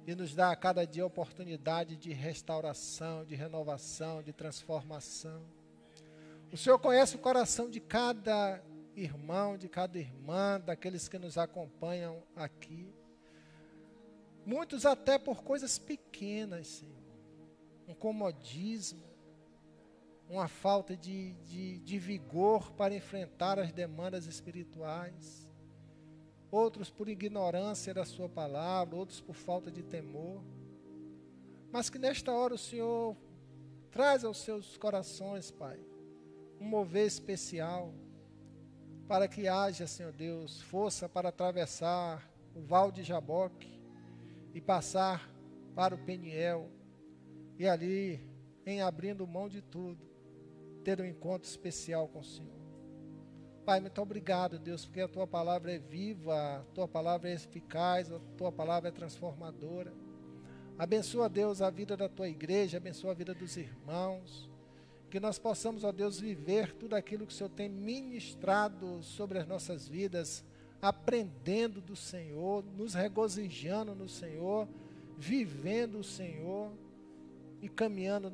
e 0.06 0.14
nos 0.14 0.34
dá 0.34 0.50
a 0.50 0.56
cada 0.56 0.86
dia 0.86 1.02
a 1.02 1.06
oportunidade 1.06 1.96
de 1.96 2.12
restauração, 2.12 3.24
de 3.24 3.34
renovação, 3.34 4.22
de 4.22 4.32
transformação. 4.32 5.42
O 6.50 6.56
Senhor 6.56 6.78
conhece 6.78 7.16
o 7.16 7.18
coração 7.18 7.68
de 7.68 7.78
cada 7.78 8.62
irmão, 8.96 9.58
de 9.58 9.68
cada 9.68 9.98
irmã, 9.98 10.58
daqueles 10.58 11.08
que 11.08 11.18
nos 11.18 11.36
acompanham 11.36 12.22
aqui. 12.34 12.90
Muitos 14.48 14.86
até 14.86 15.18
por 15.18 15.42
coisas 15.42 15.78
pequenas, 15.78 16.66
Senhor. 16.68 16.96
Um 17.86 17.92
comodismo, 17.92 19.04
uma 20.26 20.48
falta 20.48 20.96
de, 20.96 21.34
de, 21.44 21.80
de 21.80 21.98
vigor 21.98 22.72
para 22.72 22.94
enfrentar 22.94 23.58
as 23.58 23.72
demandas 23.72 24.24
espirituais 24.24 25.46
outros 26.50 26.88
por 26.88 27.10
ignorância 27.10 27.92
da 27.92 28.06
Sua 28.06 28.26
palavra, 28.26 28.96
outros 28.96 29.20
por 29.20 29.34
falta 29.34 29.70
de 29.70 29.82
temor. 29.82 30.42
Mas 31.70 31.90
que 31.90 31.98
nesta 31.98 32.32
hora 32.32 32.54
o 32.54 32.58
Senhor 32.58 33.14
traz 33.90 34.24
aos 34.24 34.38
seus 34.38 34.78
corações, 34.78 35.50
Pai, 35.50 35.78
um 36.58 36.64
mover 36.64 37.06
especial, 37.06 37.92
para 39.06 39.28
que 39.28 39.46
haja, 39.46 39.86
Senhor 39.86 40.12
Deus, 40.12 40.62
força 40.62 41.06
para 41.06 41.28
atravessar 41.28 42.26
o 42.54 42.62
val 42.62 42.90
de 42.90 43.02
Jaboque 43.02 43.77
e 44.54 44.60
passar 44.60 45.30
para 45.74 45.94
o 45.94 45.98
Peniel, 45.98 46.70
e 47.58 47.66
ali, 47.66 48.20
em 48.64 48.80
abrindo 48.80 49.26
mão 49.26 49.48
de 49.48 49.62
tudo, 49.62 50.06
ter 50.84 51.00
um 51.00 51.04
encontro 51.04 51.48
especial 51.48 52.08
com 52.08 52.20
o 52.20 52.24
Senhor. 52.24 52.58
Pai, 53.64 53.80
muito 53.80 54.00
obrigado, 54.00 54.58
Deus, 54.58 54.86
porque 54.86 55.00
a 55.00 55.08
tua 55.08 55.26
palavra 55.26 55.74
é 55.74 55.78
viva, 55.78 56.58
a 56.58 56.62
tua 56.72 56.88
palavra 56.88 57.28
é 57.28 57.34
eficaz, 57.34 58.10
a 58.10 58.18
tua 58.36 58.50
palavra 58.50 58.88
é 58.88 58.92
transformadora. 58.92 59.92
Abençoa, 60.78 61.28
Deus, 61.28 61.60
a 61.60 61.68
vida 61.68 61.96
da 61.96 62.08
tua 62.08 62.28
igreja, 62.28 62.78
abençoa 62.78 63.10
a 63.10 63.14
vida 63.14 63.34
dos 63.34 63.56
irmãos. 63.56 64.48
Que 65.10 65.20
nós 65.20 65.38
possamos, 65.38 65.84
ó 65.84 65.92
Deus, 65.92 66.18
viver 66.18 66.72
tudo 66.74 66.94
aquilo 66.94 67.26
que 67.26 67.32
o 67.32 67.36
Senhor 67.36 67.50
tem 67.50 67.68
ministrado 67.68 69.02
sobre 69.02 69.38
as 69.38 69.46
nossas 69.46 69.86
vidas, 69.86 70.44
aprendendo 70.80 71.80
do 71.80 71.96
Senhor, 71.96 72.64
nos 72.76 72.94
regozijando 72.94 73.94
no 73.94 74.08
Senhor, 74.08 74.68
vivendo 75.16 75.98
o 75.98 76.04
Senhor 76.04 76.72
e 77.60 77.68
caminhando 77.68 78.30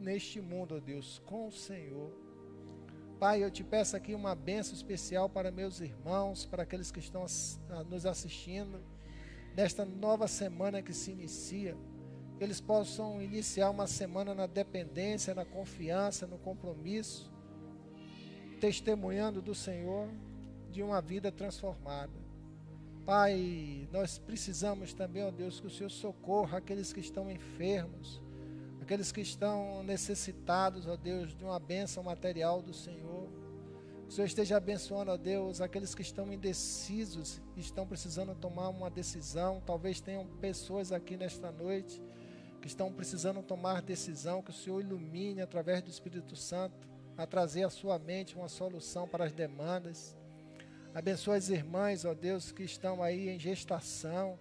neste, 0.00 0.40
mundo, 0.40 0.76
ó 0.76 0.80
Deus, 0.80 1.22
com 1.24 1.46
o 1.46 1.52
Senhor. 1.52 2.12
Pai, 3.20 3.42
eu 3.42 3.50
te 3.50 3.64
peço 3.64 3.96
aqui 3.96 4.14
uma 4.14 4.34
benção 4.34 4.74
especial 4.74 5.28
para 5.28 5.50
meus 5.50 5.80
irmãos, 5.80 6.44
para 6.44 6.64
aqueles 6.64 6.90
que 6.90 6.98
estão 6.98 7.24
nos 7.88 8.04
assistindo, 8.04 8.80
nesta 9.54 9.84
nova 9.84 10.28
semana 10.28 10.82
que 10.82 10.92
se 10.92 11.12
inicia. 11.12 11.76
Que 12.36 12.44
eles 12.44 12.60
possam 12.60 13.22
iniciar 13.22 13.70
uma 13.70 13.86
semana 13.86 14.34
na 14.34 14.46
dependência, 14.46 15.34
na 15.34 15.46
confiança, 15.46 16.26
no 16.26 16.36
compromisso, 16.36 17.32
testemunhando 18.60 19.40
do 19.40 19.54
Senhor 19.54 20.10
de 20.70 20.82
uma 20.82 21.00
vida 21.00 21.30
transformada. 21.32 22.12
Pai, 23.04 23.88
nós 23.92 24.18
precisamos 24.18 24.92
também, 24.92 25.24
ó 25.24 25.30
Deus, 25.30 25.60
que 25.60 25.66
o 25.66 25.70
Senhor 25.70 25.90
socorra 25.90 26.58
aqueles 26.58 26.92
que 26.92 27.00
estão 27.00 27.30
enfermos, 27.30 28.20
aqueles 28.80 29.12
que 29.12 29.20
estão 29.20 29.82
necessitados, 29.84 30.86
ó 30.86 30.96
Deus, 30.96 31.34
de 31.34 31.44
uma 31.44 31.58
bênção 31.60 32.02
material 32.02 32.60
do 32.60 32.74
Senhor. 32.74 33.28
Que 34.06 34.08
o 34.08 34.12
Senhor 34.12 34.26
esteja 34.26 34.56
abençoando, 34.56 35.12
ó 35.12 35.16
Deus, 35.16 35.60
aqueles 35.60 35.94
que 35.94 36.02
estão 36.02 36.32
indecisos, 36.32 37.40
estão 37.56 37.86
precisando 37.86 38.34
tomar 38.34 38.68
uma 38.70 38.90
decisão. 38.90 39.62
Talvez 39.64 40.00
tenham 40.00 40.26
pessoas 40.40 40.90
aqui 40.90 41.16
nesta 41.16 41.52
noite 41.52 42.02
que 42.60 42.66
estão 42.66 42.92
precisando 42.92 43.40
tomar 43.40 43.82
decisão, 43.82 44.42
que 44.42 44.50
o 44.50 44.52
Senhor 44.52 44.80
ilumine 44.80 45.40
através 45.40 45.80
do 45.80 45.90
Espírito 45.90 46.34
Santo 46.34 46.88
a 47.16 47.24
trazer 47.24 47.62
à 47.62 47.70
sua 47.70 47.96
mente 47.98 48.34
uma 48.34 48.48
solução 48.48 49.06
para 49.06 49.24
as 49.24 49.32
demandas. 49.32 50.15
Abençoa 50.96 51.36
as 51.36 51.50
irmãs, 51.50 52.06
ó 52.06 52.14
Deus, 52.14 52.50
que 52.50 52.62
estão 52.62 53.02
aí 53.02 53.28
em 53.28 53.38
gestação 53.38 54.38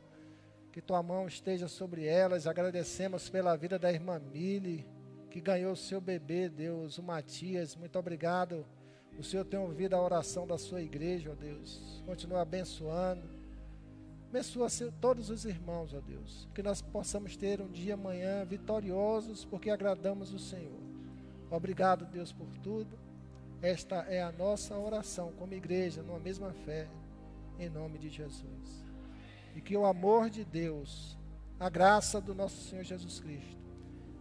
que 0.72 0.82
tua 0.82 1.04
mão 1.04 1.28
esteja 1.28 1.68
sobre 1.68 2.06
elas. 2.06 2.48
Agradecemos 2.48 3.30
pela 3.30 3.58
vida 3.58 3.78
da 3.78 3.92
irmã 3.92 4.18
Mili, 4.20 4.88
que 5.30 5.42
ganhou 5.42 5.74
o 5.74 5.76
seu 5.76 6.00
bebê, 6.00 6.48
Deus, 6.48 6.98
o 6.98 7.04
Matias. 7.04 7.76
Muito 7.76 8.00
obrigado. 8.00 8.66
O 9.20 9.24
Senhor 9.24 9.44
tem 9.44 9.60
ouvido 9.60 9.96
a 9.96 10.02
oração 10.02 10.48
da 10.48 10.58
sua 10.58 10.82
igreja, 10.82 11.30
ó 11.34 11.36
Deus. 11.36 12.02
Continua 12.06 12.44
abençoando. 12.44 13.28
Abençoa 14.30 14.70
todos 15.02 15.30
os 15.30 15.44
irmãos, 15.44 15.94
ó 15.94 16.00
Deus. 16.00 16.48
Que 16.56 16.64
nós 16.64 16.82
possamos 16.82 17.36
ter 17.36 17.60
um 17.60 17.70
dia 17.70 17.96
amanhã 17.96 18.46
vitoriosos, 18.46 19.44
porque 19.44 19.70
agradamos 19.70 20.34
o 20.34 20.40
Senhor. 20.40 20.80
Obrigado, 21.52 22.06
Deus, 22.06 22.32
por 22.32 22.48
tudo. 22.60 23.05
Esta 23.66 23.96
é 24.08 24.22
a 24.22 24.32
nossa 24.32 24.78
oração 24.78 25.32
como 25.40 25.56
igreja, 25.56 26.04
numa 26.04 26.20
mesma 26.20 26.54
fé, 26.54 26.88
em 27.58 27.68
nome 27.68 27.98
de 27.98 28.10
Jesus. 28.10 28.86
E 29.56 29.60
que 29.60 29.76
o 29.76 29.88
amor 29.88 30.30
de 30.30 30.46
Deus, 30.46 31.18
a 31.60 31.68
graça 31.68 32.22
do 32.22 32.36
nosso 32.36 32.62
Senhor 32.62 32.84
Jesus 32.84 33.20
Cristo 33.20 33.58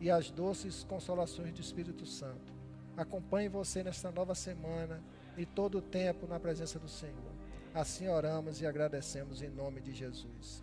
e 0.00 0.10
as 0.10 0.30
doces 0.30 0.82
consolações 0.84 1.52
do 1.52 1.60
Espírito 1.60 2.06
Santo 2.06 2.54
acompanhe 2.96 3.50
você 3.50 3.84
nesta 3.84 4.10
nova 4.10 4.34
semana 4.34 5.04
e 5.36 5.44
todo 5.44 5.76
o 5.76 5.82
tempo 5.82 6.26
na 6.26 6.40
presença 6.40 6.78
do 6.78 6.88
Senhor. 6.88 7.34
Assim 7.74 8.08
oramos 8.08 8.62
e 8.62 8.66
agradecemos 8.66 9.42
em 9.42 9.50
nome 9.50 9.82
de 9.82 9.92
Jesus. 9.92 10.62